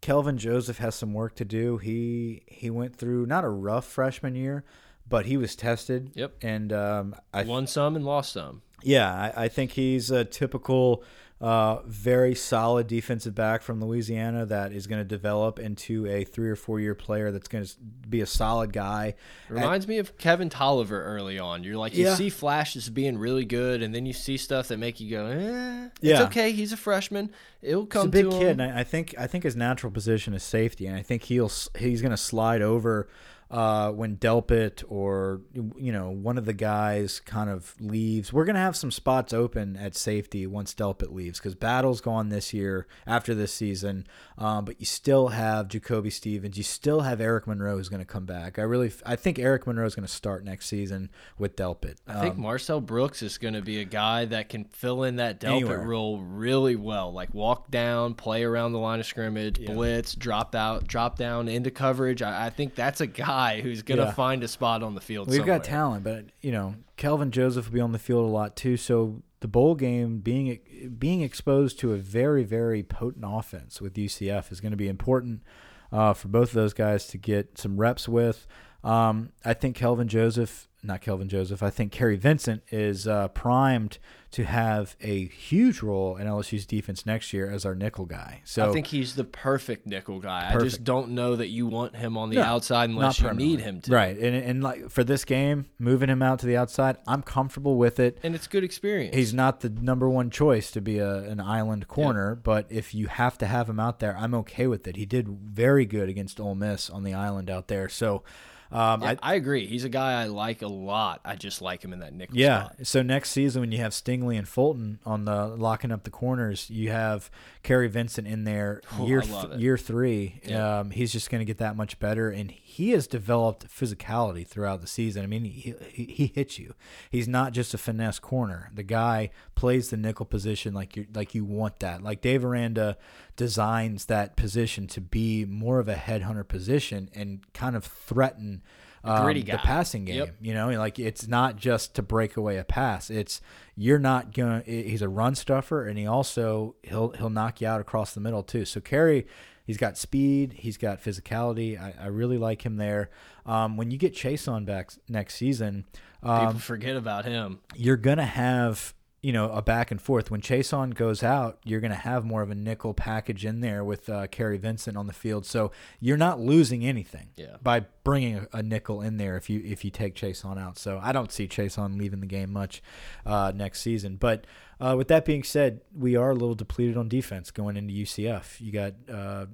[0.00, 1.78] Kelvin Joseph has some work to do.
[1.78, 4.64] He he went through not a rough freshman year,
[5.08, 6.10] but he was tested.
[6.14, 6.34] Yep.
[6.42, 8.62] And um, I Won some and lost some.
[8.82, 11.04] Yeah, I, I think he's a typical,
[11.42, 16.48] uh, very solid defensive back from Louisiana that is going to develop into a three
[16.48, 17.74] or four year player that's going to
[18.08, 19.14] be a solid guy.
[19.48, 21.64] Reminds me of Kevin Toliver early on.
[21.64, 22.14] You're like you Yeah.
[22.14, 25.86] see flashes being really good, and then you see stuff that make you go, eh,
[25.86, 26.22] it's Yeah.
[26.26, 26.52] okay.
[26.52, 27.30] He's a freshman.
[27.60, 28.12] It'll come.
[28.12, 30.86] He's a big kid, and I, I think I think his natural position is safety,
[30.86, 33.08] and I think he'll he's going to slide over
[33.52, 35.42] uh, when Delpit or
[35.76, 38.32] you know one of the guys kind of leaves.
[38.32, 42.30] We're going to have some spots open at safety once Delpit leaves because Battle's gone
[42.30, 44.06] this year after this season,
[44.38, 48.06] um, but you still have Jacoby Stevens, you still have Eric Monroe who's going to
[48.06, 48.58] come back.
[48.58, 51.96] I really I think Eric Monroe is going to start next season with Delpit.
[52.08, 55.40] I think Marcel Brooks is going to be a guy that can fill in that
[55.40, 55.80] Delpit Anywhere.
[55.80, 57.12] role really well.
[57.12, 61.70] Like walk down, play around the line of scrimmage, blitz, drop out, drop down into
[61.70, 62.22] coverage.
[62.22, 64.12] I, I think that's a guy who's going to Yeah.
[64.12, 65.28] find a spot on the field.
[65.28, 65.58] We've somewhere.
[65.58, 68.76] got talent, but you know, Kelvin Joseph will be on the field a lot too.
[68.76, 70.58] So the bowl game being
[70.98, 75.42] being exposed to a very very potent offense with UCF is going to be important
[75.90, 78.46] uh, for both of those guys to get some reps with.
[78.84, 83.98] Um, I think Kelvin Joseph, not Kelvin Joseph, I think Kary Vincent is uh, primed
[84.32, 88.40] to have a huge role in LSU's defense next year as our nickel guy.
[88.44, 90.50] So I think he's the perfect nickel guy.
[90.52, 93.60] I just don't know that you want him on the No, outside unless you need
[93.60, 93.92] him to.
[93.92, 97.76] right, and and like for this game, moving him out to the outside, I'm comfortable
[97.76, 98.18] with it.
[98.24, 99.14] And it's good experience.
[99.14, 103.06] He's not the number one choice to be a, an island corner, but if you
[103.06, 104.96] have to have him out there, I'm okay with it.
[104.96, 107.88] He did very good against Ole Miss on the island out there.
[107.90, 108.22] So,
[108.72, 109.66] um, Yeah, I, I, agree.
[109.66, 111.20] He's a guy I like a lot.
[111.24, 112.64] I just like him in that nickel yeah.
[112.64, 112.76] spot.
[112.84, 116.70] So next season, when you have Stingley and Fulton on the locking up the corners,
[116.70, 117.30] you have
[117.62, 119.60] Kary Vincent in there Oh, year I love th- it.
[119.60, 120.40] year three.
[120.44, 120.80] Yeah.
[120.80, 124.80] Um, he's just going to get that much better, and he has developed physicality throughout
[124.80, 125.22] the season.
[125.22, 126.74] I mean, he, he he hits you.
[127.10, 128.70] He's not just a finesse corner.
[128.74, 132.02] The guy plays the nickel position like you like you want that.
[132.02, 132.96] Like Dave Aranda
[133.36, 138.62] designs that position to be more of a headhunter position and kind of threaten
[139.04, 139.56] um, the guy.
[139.56, 140.16] passing game.
[140.16, 140.36] Yep.
[140.40, 143.10] You know, like it's not just to break away a pass.
[143.10, 143.40] It's
[143.76, 144.62] you're not going.
[144.64, 148.42] He's a run stuffer, and he also he'll he'll knock you out across the middle
[148.42, 148.64] too.
[148.64, 149.26] So Kary,
[149.64, 151.80] he's got speed, he's got physicality.
[151.80, 153.10] I, I really like him there.
[153.44, 155.84] Um, when you get Chase on back next season,
[156.22, 157.58] um, People forget about him.
[157.74, 160.30] you're gonna have you know a back and forth.
[160.30, 164.08] When Chason goes out, you're gonna have more of a nickel package in there with
[164.08, 165.46] uh, Kary Vincent on the field.
[165.46, 167.56] So you're not losing anything Yeah.
[167.62, 170.76] by bringing a, a nickel in there if you if you take Chason out.
[170.78, 172.82] So I don't see Chason leaving the game much
[173.24, 174.16] uh, next season.
[174.16, 174.46] But
[174.80, 178.60] uh, with that being said, we are a little depleted on defense going into UCF.
[178.60, 178.94] You got.
[179.10, 179.46] Uh,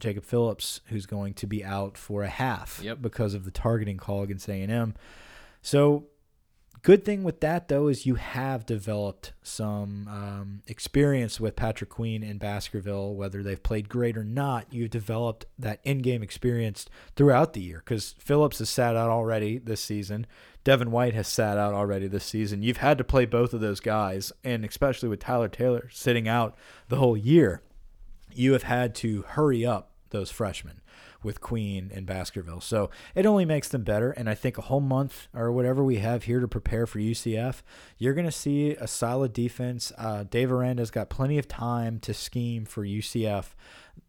[0.00, 3.02] Jacob Phillips, who's going to be out for a half Yep.
[3.02, 4.94] because of the targeting call against A&M.
[5.60, 6.06] So
[6.82, 12.24] Good thing with that though is you have developed some um, experience with Patrick Queen
[12.24, 14.66] in Baskerville, whether they've played great or not.
[14.72, 19.80] You've developed that in-game experience throughout the year because Phillips has sat out already this
[19.80, 20.26] season.
[20.64, 22.64] Devin White has sat out already this season.
[22.64, 26.56] You've had to play both of those guys, and especially with Tyler Taylor sitting out
[26.88, 27.62] the whole year,
[28.34, 30.80] you have had to hurry up those freshmen
[31.22, 32.60] with Queen and Baskerville.
[32.60, 34.10] So it only makes them better.
[34.10, 37.62] And I think a whole month or whatever we have here to prepare for UCF,
[37.98, 39.92] you're going to see a solid defense.
[39.96, 43.50] Uh, Dave Aranda's got plenty of time to scheme for UCF.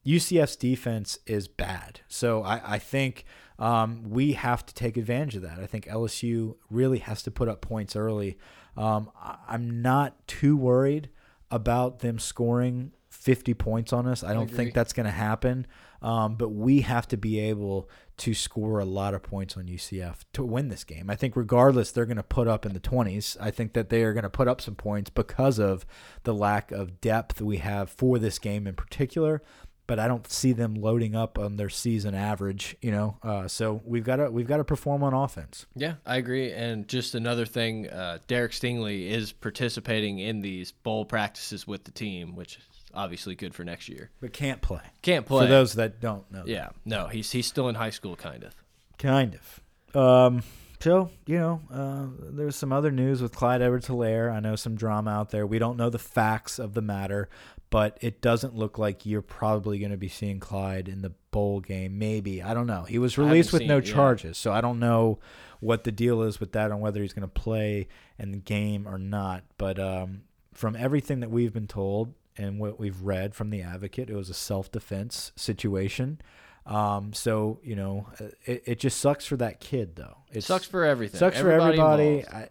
[0.06, 2.02] UCF's defense is bad.
[2.08, 3.26] So I, I think
[3.60, 5.60] um, we have to take advantage of that.
[5.60, 8.38] I think LSU really has to put up points early.
[8.76, 11.10] Um, I, I'm not too worried
[11.52, 14.24] about them scoring 50 points on us.
[14.24, 14.58] I don't agree.
[14.58, 15.68] think that's going to happen.
[16.04, 20.18] Um, but we have to be able to score a lot of points on UCF
[20.34, 21.10] to win this game.
[21.10, 23.38] I think regardless, they're going to put up in the 20s.
[23.40, 25.86] I think that they are going to put up some points because of
[26.24, 29.42] the lack of depth we have for this game in particular.
[29.86, 33.18] But I don't see them loading up on their season average, you know.
[33.22, 35.66] Uh, so we've got to we've got to perform on offense.
[35.76, 36.54] Yeah, I agree.
[36.54, 41.92] And just another thing, uh, Derek Stingley is participating in these bowl practices with the
[41.92, 42.60] team, which
[42.94, 44.10] obviously good for next year.
[44.22, 44.82] But can't play.
[45.02, 45.46] Can't play.
[45.46, 46.44] For those that don't know.
[46.46, 48.54] yeah, no, he's he's still in high school, kind of.
[48.98, 49.62] Kind of.
[49.96, 50.44] Um,
[50.84, 54.30] so, you know, uh, there's some other news with Clyde Edwards Helaire.
[54.30, 55.48] I know some drama out there.
[55.48, 57.30] We don't know the facts of the matter,
[57.70, 61.62] but it doesn't look like you're probably going to be seeing Clyde in the bowl
[61.62, 61.98] game.
[61.98, 62.44] Maybe.
[62.44, 62.84] I don't know.
[62.84, 63.94] He was released with no it, yeah.
[63.94, 65.20] charges, so I don't know
[65.62, 67.88] what the deal is with that on whether he's going to play
[68.20, 69.46] in the game or not.
[69.58, 74.10] But um, from everything that we've been told and what we've read from the advocate,
[74.10, 76.20] it was a self defense situation.
[76.66, 80.18] Um, so you know, uh, it, it just sucks for that kid though.
[80.32, 81.20] It sucks for everything.
[81.20, 82.28] Sucks Everybody for everybody.
[82.28, 82.50] I,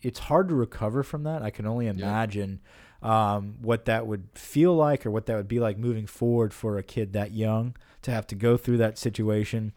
[0.00, 1.42] it's hard to recover from that.
[1.42, 2.60] I can only imagine
[3.02, 6.78] um, what that would feel like or what that would be like moving forward for
[6.78, 9.72] a kid that young to have to go through that situation.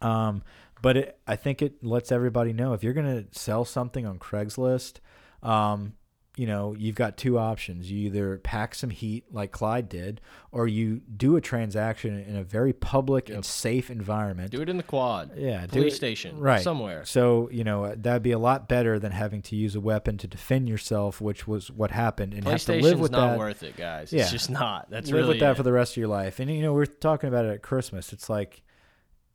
[0.00, 0.42] Um,
[0.82, 4.18] but it, I think it lets everybody know if you're going to sell something on
[4.18, 4.96] Craigslist,
[5.42, 5.94] um,
[6.34, 7.90] you know, you've got two options.
[7.90, 12.42] You either pack some heat like Clyde did, or you do a transaction in a
[12.42, 14.50] very public and safe environment.
[14.50, 15.32] Do it in the quad.
[15.36, 17.04] Yeah, do police it- station, right somewhere.
[17.04, 20.26] So you know that'd be a lot better than having to use a weapon to
[20.26, 23.38] defend yourself, which was what happened, and have to live with not that.
[23.38, 24.10] worth it, guys.
[24.10, 24.22] Yeah.
[24.22, 24.88] It's just not.
[24.88, 25.56] That's live really with that it.
[25.56, 26.40] for the rest of your life.
[26.40, 28.12] And you know we're talking about it at Christmas.
[28.12, 28.62] It's like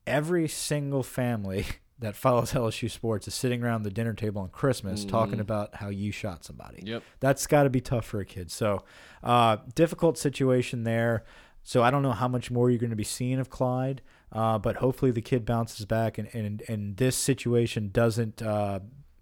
[0.07, 1.65] every single family
[1.99, 5.41] that follows LSU sports is sitting around the dinner table on Christmas talking Mhm.
[5.41, 6.83] about how you shot somebody.
[6.85, 7.03] Yep.
[7.19, 8.51] That's got to be tough for a kid.
[8.51, 8.83] So,
[9.23, 11.23] uh, difficult situation there.
[11.63, 14.57] So I don't know how much more you're going to be seeing of Clyde, uh,
[14.57, 18.41] but hopefully the kid bounces back and and, and this situation doesn't.
[18.41, 18.79] Uh,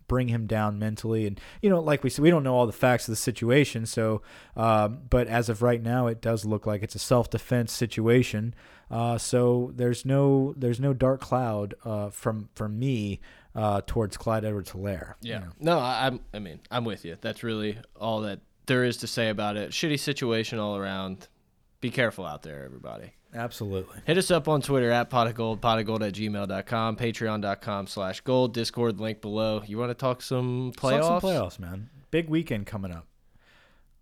[0.08, 2.74] bring him down mentally and you know like we said we don't know all the
[2.74, 4.22] facts of the situation so
[4.56, 8.54] um, but as of right now it does look like it's a self-defense situation
[8.92, 13.20] uh, so there's no there's no dark cloud uh, from from me
[13.56, 15.46] uh, towards Clyde Edwards Helaire Yeah.
[15.60, 16.20] No, I, I'm.
[16.34, 17.18] I mean, I'm with you.
[17.22, 19.72] That's really all that there is to say about it.
[19.72, 21.28] Shitty situation all around.
[21.82, 23.14] Be careful out there, everybody.
[23.36, 26.96] Absolutely Hit us up on Twitter at pot of gold, pot of gold at gmail.com,
[26.96, 29.62] patreon.com slash gold, Discord link below.
[29.66, 31.02] You want to talk some playoffs?
[31.02, 33.06] Talk some playoffs man big weekend coming up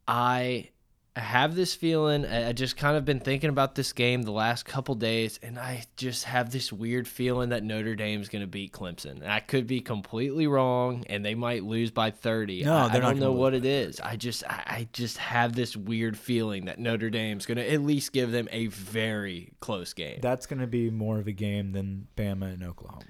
[0.07, 0.69] I
[1.16, 2.26] have this feeling.
[2.26, 5.59] I I just kind of been thinking about this game the last couple days, and
[5.59, 9.22] I just have this weird feeling that Notre Dame's going to beat Clemson.
[9.22, 12.64] And I could be completely wrong, and they might lose by thirty.
[12.64, 13.99] No, I, I they're not don't know what it is.
[13.99, 17.82] I just, I, I just have this weird feeling that Notre Dame's going to at
[17.82, 20.20] least give them a very close game.
[20.22, 23.03] that's going to be more of a game than Bama and Oklahoma.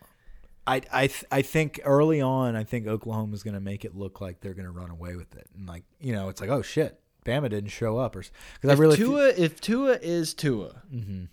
[0.66, 4.22] I I th- I think early on, I think Oklahoma's going to make it look
[4.22, 6.62] like they're going to run away with it, and like you know, it's like oh
[6.62, 8.24] shit, Bama didn't show up, or
[8.62, 11.28] because I really Tua, if Tua is Tua, Mhm.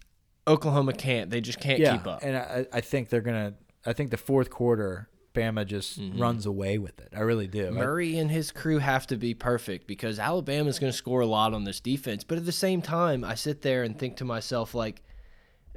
[0.48, 1.30] Oklahoma can't.
[1.30, 2.20] They just can't yeah, keep up.
[2.22, 3.54] and I I think they're going to
[3.88, 7.08] I think the fourth quarter, Bama just runs away with it.
[7.16, 7.68] I really do.
[7.68, 11.26] I- Murray and his crew have to be perfect because Alabama's going to score a
[11.26, 12.24] lot on this defense.
[12.24, 15.02] But at the same time, I sit there and think to myself, like,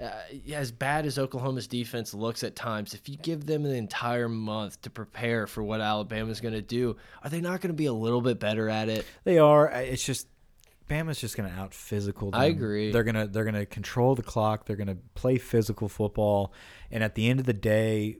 [0.01, 0.11] uh,
[0.53, 4.81] as bad as Oklahoma's defense looks at times, if you give them an entire month
[4.81, 7.93] to prepare for what Alabama's going to do, are they not going to be a
[7.93, 9.05] little bit better at it?
[9.23, 9.69] They are.
[9.69, 10.27] It's just
[10.89, 12.31] Bama's just going to out physical.
[12.33, 12.91] I agree.
[12.91, 14.65] They're gonna they're gonna control the clock.
[14.65, 16.53] They're gonna play physical football,
[16.91, 18.17] and at the end of the day,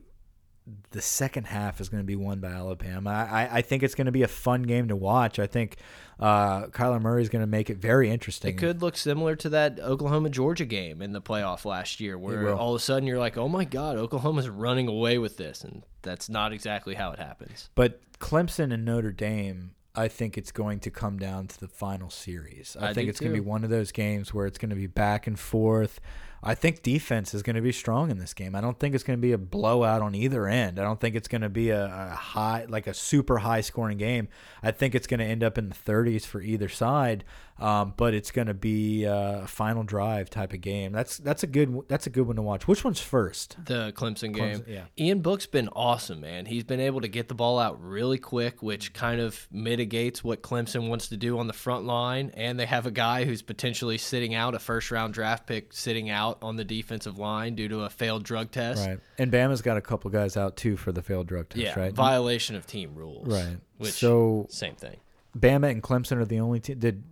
[0.92, 3.10] the second half is going to be won by Alabama.
[3.10, 5.38] I, I, I think it's going to be a fun game to watch.
[5.38, 5.76] I think
[6.18, 8.54] uh, Kyler Murray is going to make it very interesting.
[8.54, 12.54] It could look similar to that Oklahoma Georgia game in the playoff last year, where
[12.54, 15.62] all of a sudden you're like, oh my God, Oklahoma's running away with this.
[15.64, 17.68] And that's not exactly how it happens.
[17.74, 22.08] But Clemson and Notre Dame, I think it's going to come down to the final
[22.08, 22.74] series.
[22.80, 24.76] I, I think it's going to be one of those games where it's going to
[24.76, 26.00] be back and forth.
[26.46, 28.54] I think defense is going to be strong in this game.
[28.54, 30.78] I don't think it's going to be a blowout on either end.
[30.78, 33.96] I don't think it's going to be a, a high, like a super high scoring
[33.96, 34.28] game.
[34.62, 37.24] I think it's going to end up in the 30s for either side.
[37.56, 40.90] Um, but it's going to be a final drive type of game.
[40.90, 42.66] That's that's a good that's a good one to watch.
[42.66, 43.56] Which one's first?
[43.64, 44.60] The Clemson game.
[44.62, 44.84] Clemson, yeah.
[44.98, 46.46] Ian Book's been awesome, man.
[46.46, 50.42] He's been able to get the ball out really quick, which kind of mitigates what
[50.42, 52.32] Clemson wants to do on the front line.
[52.34, 56.10] And they have a guy who's potentially sitting out, a first round draft pick sitting
[56.10, 58.84] out on the defensive line due to a failed drug test.
[58.84, 58.98] Right.
[59.16, 61.92] And Bama's got a couple guys out too for the failed drug test, Yeah, right?
[61.92, 63.28] violation of team rules.
[63.28, 63.58] Right.
[63.78, 64.96] Which so same thing.
[65.38, 66.78] Bama and Clemson are the only team.
[66.80, 67.04] Did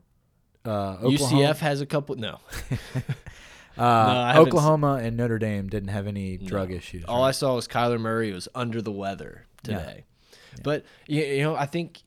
[0.65, 2.17] uh, Oklahoma, UCF has a couple.
[2.17, 2.39] No,
[3.77, 6.77] uh, haven't Oklahoma and Notre Dame didn't have any drug No.
[6.77, 7.05] issues.
[7.05, 7.25] All?
[7.25, 10.05] I saw was Kyler Murray was under the weather today.
[10.63, 12.03] But you, you know, I think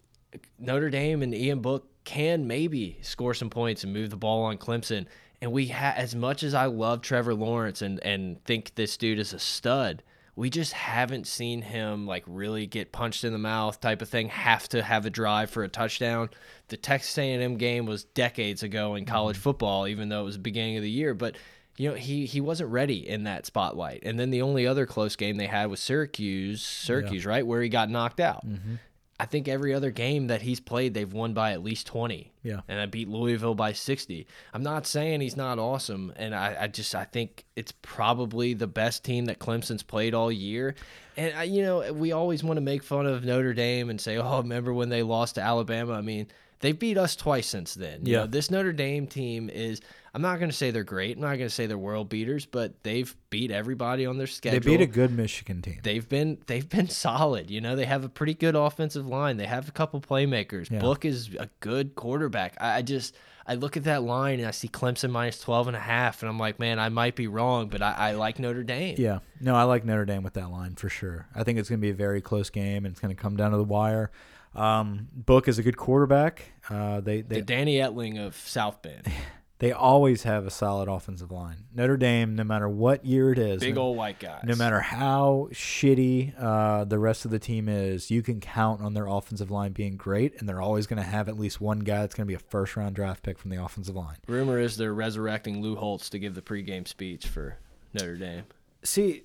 [0.59, 4.57] Notre Dame and Ian Book can maybe score some points and move the ball on
[4.57, 5.07] Clemson.
[5.41, 9.19] And we ha as much as I love Trevor Lawrence and and think this dude
[9.19, 10.03] is a stud,
[10.35, 14.27] we just haven't seen him like really get punched in the mouth type of thing.
[14.29, 16.29] Have to have a drive for a touchdown.
[16.67, 19.13] The Texas A&M game was decades ago in mm-hmm.
[19.13, 21.13] college football, even though it was the beginning of the year.
[21.13, 21.37] But
[21.77, 24.01] you know he he wasn't ready in that spotlight.
[24.03, 27.69] And then the only other close game they had was Syracuse, Syracuse, right, where he
[27.69, 28.45] got knocked out.
[28.45, 28.75] Mm-hmm.
[29.17, 32.33] I think every other game that he's played, they've won by at least 20.
[32.43, 32.61] Yeah.
[32.67, 34.27] And I beat Louisville by 60.
[34.53, 36.11] I'm not saying he's not awesome.
[36.17, 40.29] And I, I just, I think it's probably the best team that Clemson's played all
[40.29, 40.75] year.
[41.15, 44.17] And, I, you know, we always want to make fun of Notre Dame and say,
[44.17, 45.93] oh, remember when they lost to Alabama?
[45.93, 46.27] I mean,
[46.59, 48.05] they've beat us twice since then.
[48.05, 48.19] You Yeah.
[48.21, 49.81] know, this Notre Dame team is,
[50.13, 51.17] I'm not going to say they're great.
[51.17, 54.59] I'm not going to say they're world beaters, but they've beat everybody on their schedule.
[54.59, 55.79] they beat a good Michigan team.
[55.83, 57.49] they've been they've been solid.
[57.51, 59.37] You know, they have a pretty good offensive line.
[59.37, 60.71] They have a couple playmakers.
[60.71, 60.79] Yeah.
[60.79, 62.55] Book is a good quarterback.
[62.61, 63.15] I, I just
[63.47, 66.29] I look at that line and I see Clemson minus 12 and a half and
[66.29, 68.95] I'm like, man, I might be wrong, but I, I like Notre Dame.
[68.97, 69.19] yeah.
[69.39, 71.27] No, I like Notre Dame with that line for sure.
[71.35, 73.35] I think it's going to be a very close game and it's going to come
[73.35, 74.09] down to the wire.
[74.55, 76.53] Um, Book is a good quarterback.
[76.69, 79.05] Uh, they The Danny Etling of South Bend.
[79.59, 81.65] they always have a solid offensive line.
[81.73, 84.41] Notre Dame, no matter what year it is, Big no- old white guys.
[84.43, 88.93] No matter how shitty uh, the rest of the team is, you can count on
[88.93, 92.01] their offensive line being great, and they're always going to have at least one guy
[92.01, 94.17] that's going to be a first round draft pick from the offensive line.
[94.27, 97.57] Rumor is they're resurrecting Lou Holtz to give the pregame speech for
[97.93, 98.43] Notre Dame.
[98.83, 99.23] See,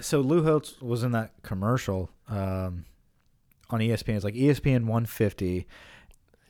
[0.00, 2.84] so Lou Holtz was in that commercial um,
[3.70, 4.14] on ESPN.
[4.16, 5.66] It's like ESPN 150.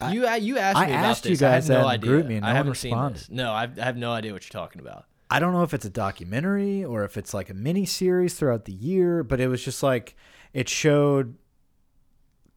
[0.00, 1.42] I- you uh, you asked I me about asked you this.
[1.42, 2.10] I guys have that no in idea.
[2.10, 3.20] group me and I no one haven't seen responded.
[3.20, 3.30] this.
[3.30, 5.04] No, I, I have no idea what you're talking about.
[5.30, 8.64] I don't know if it's a documentary or if it's like a mini series throughout
[8.66, 10.14] the year, but it was just like
[10.52, 11.36] it showed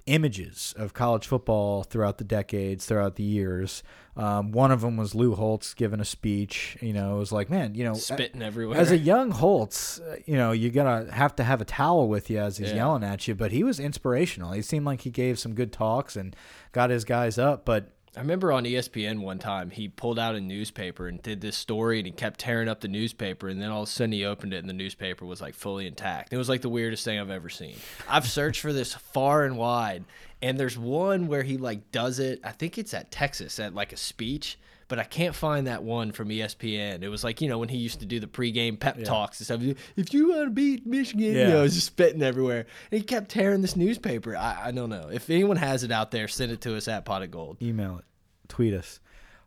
[0.10, 3.84] images of college football throughout the decades, throughout the years.
[4.18, 6.78] Um, one of them was Lou Holtz giving a speech.
[6.82, 8.78] You know, it was like, man, you know, Spitting everywhere.
[8.78, 12.30] as a young Holtz, uh, you know, you gotta have to have a towel with
[12.30, 12.76] you as he's Yeah.
[12.78, 13.36] yelling at you.
[13.36, 14.51] But he was inspirational.
[14.51, 16.36] He seemed like he gave some good talks and
[16.74, 17.64] got his guys up.
[17.64, 21.55] But I remember on ESPN one time he pulled out a newspaper and did this
[21.55, 24.26] story and he kept tearing up the newspaper and then all of a sudden he
[24.26, 26.34] opened it and the newspaper was like fully intact.
[26.34, 27.76] It was like the weirdest thing I've ever seen.
[28.07, 30.05] I've searched for this far and wide
[30.41, 32.39] and there's one where he like does it.
[32.43, 34.57] I think it's at Texas at like a speech,
[34.90, 37.02] but I can't find that one from ESPN.
[37.04, 39.46] It was like, you know, when he used to do the pregame pep talks and
[39.46, 39.78] stuff.
[39.96, 41.48] If you want to beat Michigan, you Yeah.
[41.50, 42.66] know, it's just spitting everywhere.
[42.92, 44.36] And he kept tearing this newspaper.
[44.36, 45.10] I, I don't know.
[45.10, 47.62] If anyone has it out there, send it to us at Pot of Gold.
[47.62, 48.06] email it,
[48.50, 49.00] tweet us.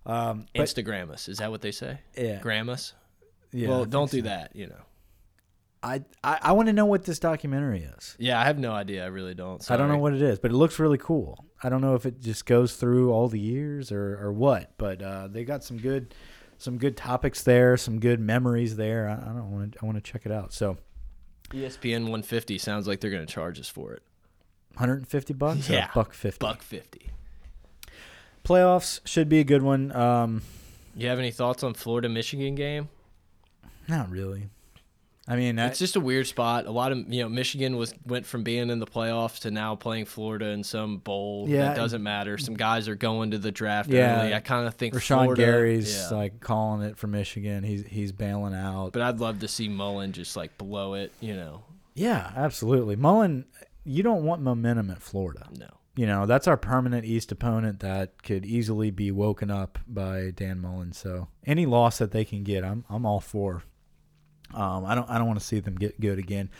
[0.07, 1.29] Um, Instagram us.
[1.29, 1.99] Is that what they say?
[2.17, 2.41] Yeah.
[2.41, 2.95] Gram us?
[3.53, 4.25] yeah, well, don't do so.
[4.25, 4.81] that, you know.
[5.83, 8.17] I I, I want to know what this documentary is.
[8.19, 9.05] Yeah, I have no idea.
[9.05, 9.69] I really don't.
[9.71, 11.45] I don't know what it is, but it looks really cool.
[11.63, 15.01] I don't know if it just goes through all the years or, or what, but
[15.03, 16.15] uh, they got some good
[16.59, 19.09] some good topics there, some good memories there.
[19.09, 20.53] I, I don't want to I want to check it out.
[20.53, 20.77] So
[21.51, 24.03] ESPN 150 sounds like they're going to charge us for it.
[24.75, 25.69] 150 bucks.
[25.69, 25.91] Yeah.
[25.95, 26.39] buck 50.
[26.39, 27.11] Buck 50.
[28.45, 29.95] Playoffs should be a good one.
[29.95, 30.43] Um,
[30.97, 32.89] You have any thoughts on Florida Michigan game?
[33.89, 34.49] not really.
[35.29, 36.67] I mean, I, It's just a weird spot.
[36.67, 39.77] A lot of you know, Michigan was went from being in the playoffs to now
[39.77, 41.47] playing Florida in some bowl.
[41.49, 41.69] Yeah.
[41.69, 42.39] that doesn't matter.
[42.39, 44.23] Some guys are going to the draft Yeah.
[44.23, 44.35] early.
[44.35, 46.17] I kind of think Rashan Florida, Gary's yeah.
[46.17, 47.63] like calling it for Michigan.
[47.63, 48.93] He's he's bailing out.
[48.93, 51.13] But I'd love to see Mullen just like blow it.
[51.21, 51.63] You know,
[51.95, 52.97] yeah, absolutely.
[52.97, 53.45] Mullen,
[53.85, 55.47] you don't want momentum at Florida.
[55.59, 55.67] no.
[55.95, 60.59] You know, that's our permanent East opponent that could easily be woken up by Dan
[60.59, 60.95] Mullen.
[60.95, 63.63] So any loss that they can get, I'm I'm all for.
[64.55, 66.51] Um, I don't I don't want to see them get good again.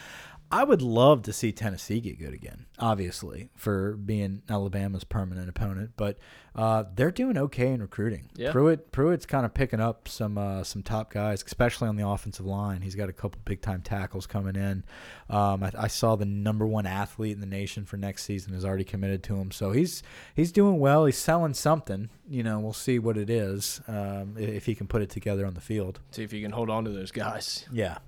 [0.53, 5.93] I would love to see Tennessee get good again, obviously, for being Alabama's permanent opponent.
[5.97, 6.19] But
[6.55, 8.29] uh, they're doing okay in recruiting.
[8.37, 8.53] Yeah.
[8.53, 12.45] Pruitt Pruitt's kind of picking up some uh, some top guys, especially on the offensive
[12.45, 12.83] line.
[12.83, 14.85] He's got a couple big time tackles coming in.
[15.31, 18.63] Um, I, I saw the number one athlete in the nation for next season is
[18.63, 20.03] already committed to him, so he's
[20.35, 21.07] he's doing well.
[21.07, 22.11] He's selling something.
[22.29, 25.55] You know, we'll see what it is um, if he can put it together on
[25.55, 26.01] the field.
[26.11, 27.67] See if you can hold on to those guys.
[27.73, 27.99] Yeah.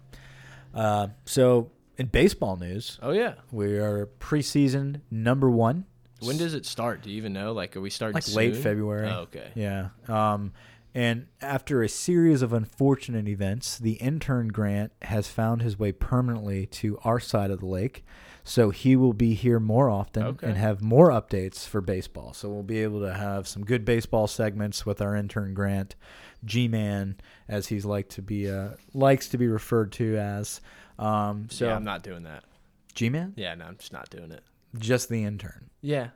[0.74, 3.34] Uh, so in baseball news, Oh yeah.
[3.52, 5.84] we are preseason number one,
[6.20, 7.02] When does it start?
[7.02, 7.52] Do you even know?
[7.52, 8.62] Like, are we starting like late soon?
[8.62, 9.08] February.
[9.08, 9.50] Oh, okay.
[9.54, 9.88] Yeah.
[10.08, 10.52] Um,
[10.94, 16.66] and after a series of unfortunate events, the intern Grant has found his way permanently
[16.66, 18.04] to our side of the lake.
[18.44, 20.46] So he will be here more often Okay.
[20.46, 22.32] and have more updates for baseball.
[22.34, 25.96] So we'll be able to have some good baseball segments with our intern Grant,
[26.44, 27.16] G-Man,
[27.48, 30.60] as he's like to be uh, likes to be referred to as.
[30.98, 32.44] Um, so yeah, I'm not doing that.
[32.94, 34.42] G-Man, Yeah, no, I'm just not doing it.
[34.78, 35.68] just the intern.
[35.80, 36.08] Yeah,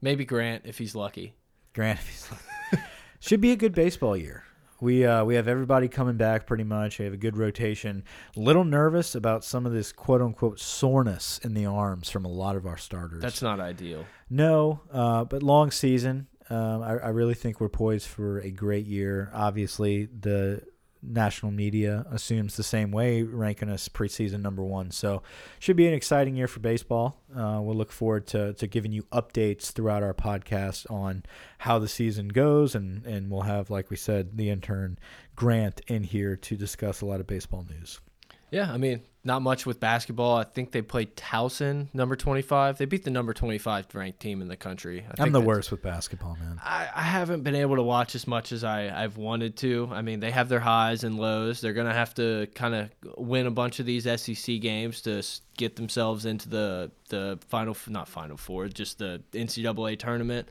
[0.00, 1.34] maybe Grant if he's lucky.
[1.74, 2.80] Grant if he's like-
[3.20, 4.44] should be a good baseball year.
[4.80, 6.98] We uh, we have everybody coming back pretty much.
[6.98, 8.04] We have a good rotation.
[8.36, 12.54] Little nervous about some of this quote unquote soreness in the arms from a lot
[12.56, 13.22] of our starters.
[13.22, 14.04] That's not ideal.
[14.28, 16.26] no, uh, but long season.
[16.50, 19.30] Um, I, I really think we're poised for a great year.
[19.32, 20.62] Obviously, the
[21.06, 24.90] national media assumes the same way, ranking us preseason number one.
[24.90, 25.22] So,
[25.58, 27.20] should be an exciting year for baseball.
[27.34, 31.24] Uh, we'll look forward to, to giving you updates throughout our podcast on
[31.58, 34.98] how the season goes, and and we'll have, like we said, the intern
[35.36, 38.00] Grant in here to discuss a lot of baseball news.
[38.50, 40.36] Yeah, I mean, not much with basketball.
[40.36, 42.76] I think they played Towson, number 25.
[42.76, 45.00] They beat the number 25 ranked team in the country.
[45.00, 46.60] I I'm think the worst with basketball, man.
[46.62, 49.88] I, I haven't been able to watch as much as I, I've wanted to.
[49.92, 51.62] I mean, they have their highs and lows.
[51.62, 55.22] They're going to have to kind of win a bunch of these SEC games to
[55.56, 60.50] get themselves into the, the final, not final four, just the NCAA tournament.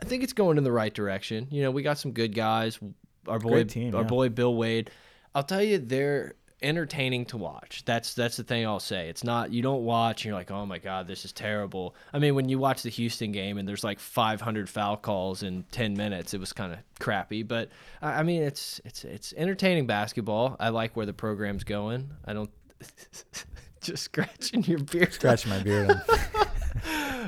[0.00, 1.48] I think it's going in the right direction.
[1.50, 2.78] You know, we got some good guys.
[3.26, 4.08] Our boy, team, our yeah.
[4.08, 4.90] boy Will Wade.
[5.34, 7.82] I'll tell you, they're entertaining to watch.
[7.84, 9.08] That's that's the thing I'll say.
[9.08, 11.94] It's not you don't watch and you're like, oh my god, this is terrible.
[12.12, 15.64] I mean, when you watch the Houston game and there's like 500 foul calls in
[15.70, 17.42] 10 minutes, it was kind of crappy.
[17.42, 17.70] But
[18.02, 20.56] I I mean, it's it's it's entertaining basketball.
[20.58, 22.10] I like where the program's going.
[22.24, 22.50] I don't.
[23.80, 25.12] Just scratching your beard.
[25.12, 26.00] Scratching my beard.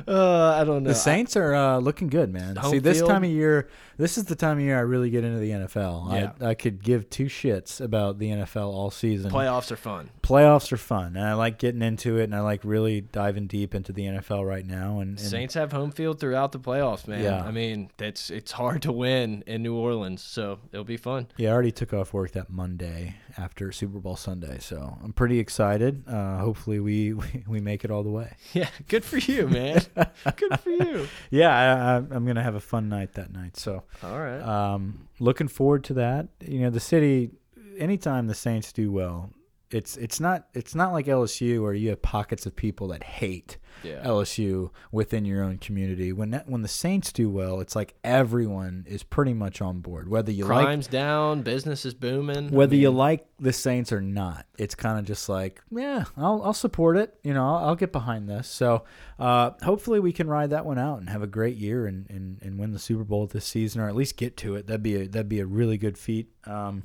[0.07, 0.89] Uh, I don't know.
[0.89, 2.55] The Saints are uh, looking good, man.
[2.55, 3.09] Home See, this field?
[3.09, 3.69] time of year,
[4.01, 6.11] this is the time of year I really get into the NFL.
[6.11, 6.31] Yeah.
[6.41, 9.29] I, I could give two shits about the NFL all season.
[9.29, 10.09] Playoffs are fun.
[10.23, 13.75] Playoffs are fun, and I like getting into it, and I like really diving deep
[13.75, 15.01] into the NFL right now.
[15.01, 17.23] And, and Saints have home field throughout the playoffs, man.
[17.23, 17.43] Yeah.
[17.43, 21.27] I mean, it's it's hard to win in New Orleans, so it'll be fun.
[21.37, 25.37] yeah, I already took off work that Monday after Super Bowl Sunday, so I'm pretty
[25.37, 26.03] excited.
[26.07, 28.33] Uh, hopefully, we, we we make it all the way.
[28.53, 29.83] Yeah, good for you, man.
[30.35, 31.07] good for you.
[31.29, 33.57] Yeah, I, I, I'm gonna have a fun night that night.
[33.57, 33.83] So.
[34.03, 34.41] All right.
[34.41, 36.27] Um, looking forward to that.
[36.45, 37.31] You know, the city.
[37.77, 39.31] Anytime the Saints do well,
[39.73, 43.57] it's it's not it's not like LSU where you have pockets of people that hate
[43.83, 44.03] yeah.
[44.03, 46.13] LSU within your own community.
[46.13, 50.09] When that, when the Saints do well, it's like everyone is pretty much on board,
[50.09, 52.47] whether you like Crime's down, business is booming.
[52.47, 56.41] I whether you like the Saints or not, it's kind of just like, yeah, I'll,
[56.43, 57.17] I'll support it.
[57.23, 58.47] You know, I'll, I'll get behind this.
[58.47, 58.83] So
[59.19, 62.41] uh, hopefully we can ride that one out and have a great year and, and,
[62.41, 64.67] and win the Super Bowl this season, or at least get to it.
[64.67, 66.29] That'd be a, that'd be a really good feat.
[66.45, 66.83] Um,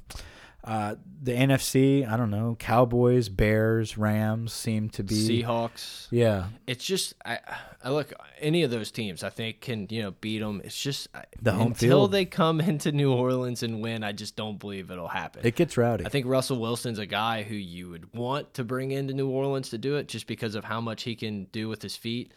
[0.67, 5.43] uh, the NFC, I don't know, Cowboys, Bears, Rams seem to be.
[5.45, 6.09] Seahawks.
[6.11, 7.39] Yeah, It's just I,
[7.85, 10.61] I look any of those teams I think can you know beat them.
[10.65, 11.09] It's just
[11.41, 12.13] The home until field.
[12.13, 14.03] they come into New Orleans and win.
[14.05, 15.43] I just don't believe it'll happen.
[15.47, 16.05] it gets rowdy.
[16.05, 19.71] I think Russell Wilson's a guy who you would want to bring into New Orleans
[19.71, 22.33] to do it just because of how much he can do with his feet.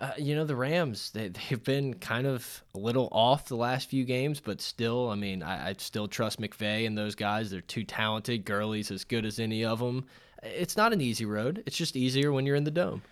[0.00, 1.10] Uh, you know the Rams.
[1.10, 5.14] They they've been kind of a little off the last few games, but still, I
[5.14, 7.50] mean, I, I still trust McVay and those guys.
[7.50, 8.44] They're too talented.
[8.44, 10.06] Gurley's as good as any of them.
[10.42, 11.62] It's not an easy road.
[11.66, 13.02] It's just easier when you're in the dome.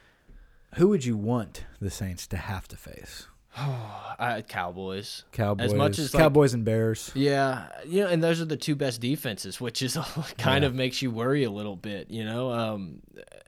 [0.76, 3.26] Who would you want the Saints to have to face?
[4.18, 5.22] Uh, Cowboys.
[5.30, 7.12] Cowboys, As much as like, Cowboys and Bears.
[7.14, 9.96] Yeah, you know, and those are the two best defenses, which is
[10.38, 10.66] kind Yeah.
[10.68, 12.10] of makes you worry a little bit.
[12.10, 12.98] You know, um,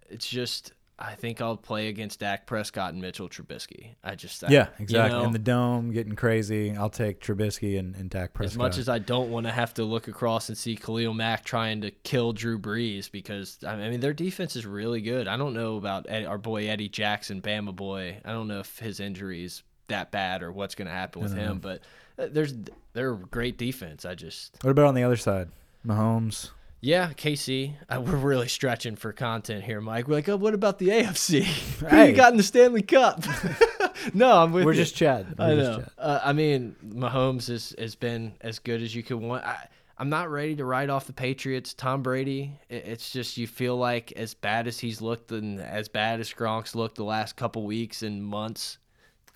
[0.09, 0.72] it's just
[1.03, 3.94] I think I'll play against Dak Prescott and Mitchell Trubisky.
[4.05, 5.18] I just I- Yeah, you exactly.
[5.18, 6.76] know, In the dome, getting crazy.
[6.76, 8.53] I'll take Trubisky and, and Dak Prescott.
[8.53, 11.44] as much as I don't want to have to look across and see Khalil Mack
[11.44, 15.26] trying to kill Drew Brees because I mean their defense is really good.
[15.26, 18.18] I don't know about Ed, our boy Eddie Jackson, Bama boy.
[18.24, 21.34] I don't know if his injury is that bad or what's going to happen with
[21.34, 21.80] don't him, but
[22.18, 22.53] uh, there's
[22.92, 24.05] they're a great defense.
[24.05, 25.48] I just what about on the other side?
[25.86, 26.51] Mahomes.
[26.81, 27.74] Yeah, KC.
[27.89, 30.09] Uh, we're really stretching for content here, Mike.
[30.09, 31.43] We're like, oh, what about the AFC?
[31.81, 32.11] Who Hey.
[32.11, 33.22] you got in the Stanley Cup?
[34.14, 34.81] no, I'm with We're you.
[34.81, 35.35] just chatting.
[35.39, 35.85] We're I know.
[35.99, 39.45] Uh, I mean, Mahomes has has been as good as you could want.
[39.45, 39.68] I,
[39.99, 41.74] I'm not ready to write off the Patriots.
[41.74, 42.59] Tom Brady.
[42.70, 46.33] it- It's just you feel like as bad as he's looked and as bad as
[46.33, 48.78] Gronk's looked the last couple weeks and months,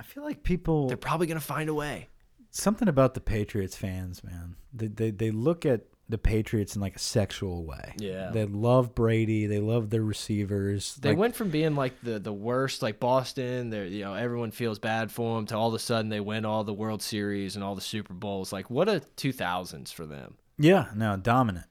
[0.00, 2.08] I feel like people they're probably gonna find a way.
[2.50, 4.56] something about the Patriots fans, man.
[4.72, 7.94] They, they they look at the Patriots in like a sexual way.
[7.98, 8.30] Yeah.
[8.30, 9.46] They love Brady.
[9.46, 10.96] They love their receivers.
[10.96, 13.70] They Like, went from being like the the worst, like Boston.
[13.70, 16.44] They're you know everyone feels bad for them, to all of a sudden they win
[16.44, 18.52] all the World Series and all the Super Bowls.
[18.52, 20.34] Like what a 2000s for them.
[20.58, 21.66] yeah, no, dominant,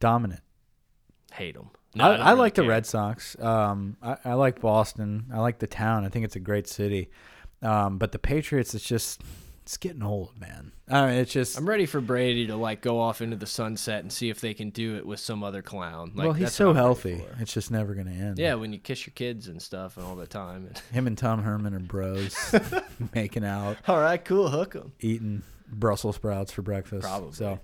[0.00, 0.40] dominant.
[1.32, 1.70] Hate them.
[1.98, 3.38] I, I like the Red Sox.
[3.40, 5.26] Um, I, I like Boston.
[5.32, 6.04] I like the town.
[6.04, 7.10] I think it's a great city.
[7.62, 9.22] Um, but the Patriots, it's just
[9.66, 10.70] it's getting old, man.
[10.88, 14.00] I mean, it's just I'm ready for Brady to like go off into the sunset
[14.00, 16.12] and see if they can do it with some other clown.
[16.14, 17.24] Like, well, he's so what I'm ready healthy.
[17.40, 18.38] It's just never gonna end.
[18.38, 20.70] Yeah, when you kiss your kids and stuff and all the time.
[20.92, 22.54] him and Tom Herman are bros,
[23.14, 24.92] making out, all right, cool, hook them.
[25.00, 27.02] eating Brussels sprouts for breakfast.
[27.02, 27.32] Probably.
[27.32, 27.58] So,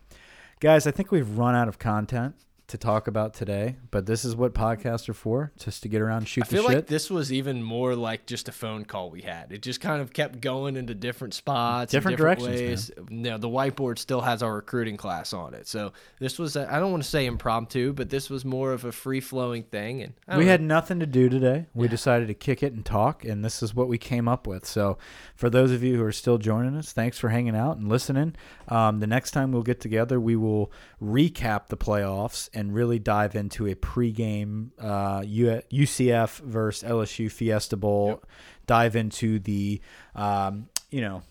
[0.59, 2.35] guys, I think we've run out of content
[2.73, 3.77] to talk about today.
[3.91, 6.63] But this is what podcasts are for, just to get around and shoot I feel
[6.63, 6.87] the like shit.
[6.89, 9.53] this was even more like just a phone call we had.
[9.53, 13.09] It just kind of kept going into different spots, Different different directions, ways.
[13.11, 15.69] No, the whiteboard still has our recruiting class on it.
[15.69, 18.85] So this was I I don't want to say impromptu, but this was more of
[18.85, 20.03] a free flowing thing.
[20.03, 21.67] And we don't had nothing to do today.
[21.75, 24.67] We decided to kick it and talk, and this is what we came up with.
[24.67, 24.99] So,
[25.37, 28.35] for those of you who are still joining us, thanks for hanging out and listening.
[28.69, 33.35] Um, the next time we'll get together, we will recap the playoffs and really dive
[33.35, 38.23] into a pregame uh, UCF versus LSU Fiesta Bowl.
[38.67, 39.81] Dive into the,
[40.15, 41.23] um, you know,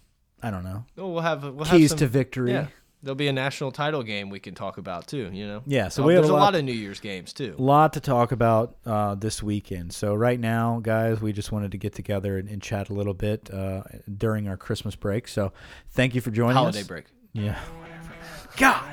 [0.44, 2.52] I don't know, Oh, we'll have we'll keys have some, to victory.
[2.52, 2.68] Yeah,
[3.04, 5.30] there'll be a national title game we can talk about too.
[5.32, 5.62] You know.
[5.68, 7.56] Yeah, so Oh, we have there's a lot- lot of New Year's games too.
[7.58, 9.94] A lot to talk about uh, this weekend.
[9.94, 13.14] So right now, guys, we just wanted to get together and, and chat a little
[13.14, 13.84] bit uh,
[14.18, 15.28] during our Christmas break.
[15.28, 15.54] So
[15.92, 16.62] thank you for joining us.
[16.62, 16.88] Holiday us.
[16.88, 17.06] break.
[17.34, 18.12] Yeah, whatever.
[18.58, 18.84] God,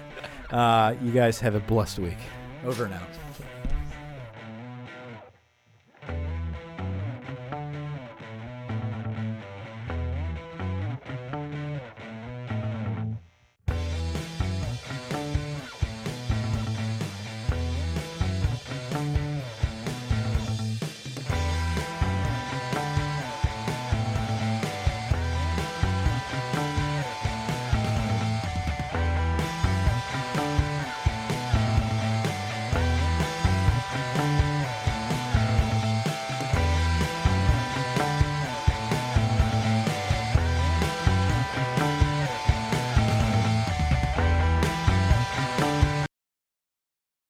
[0.51, 2.19] uh, you guys have a blessed week.
[2.65, 3.28] Over and out.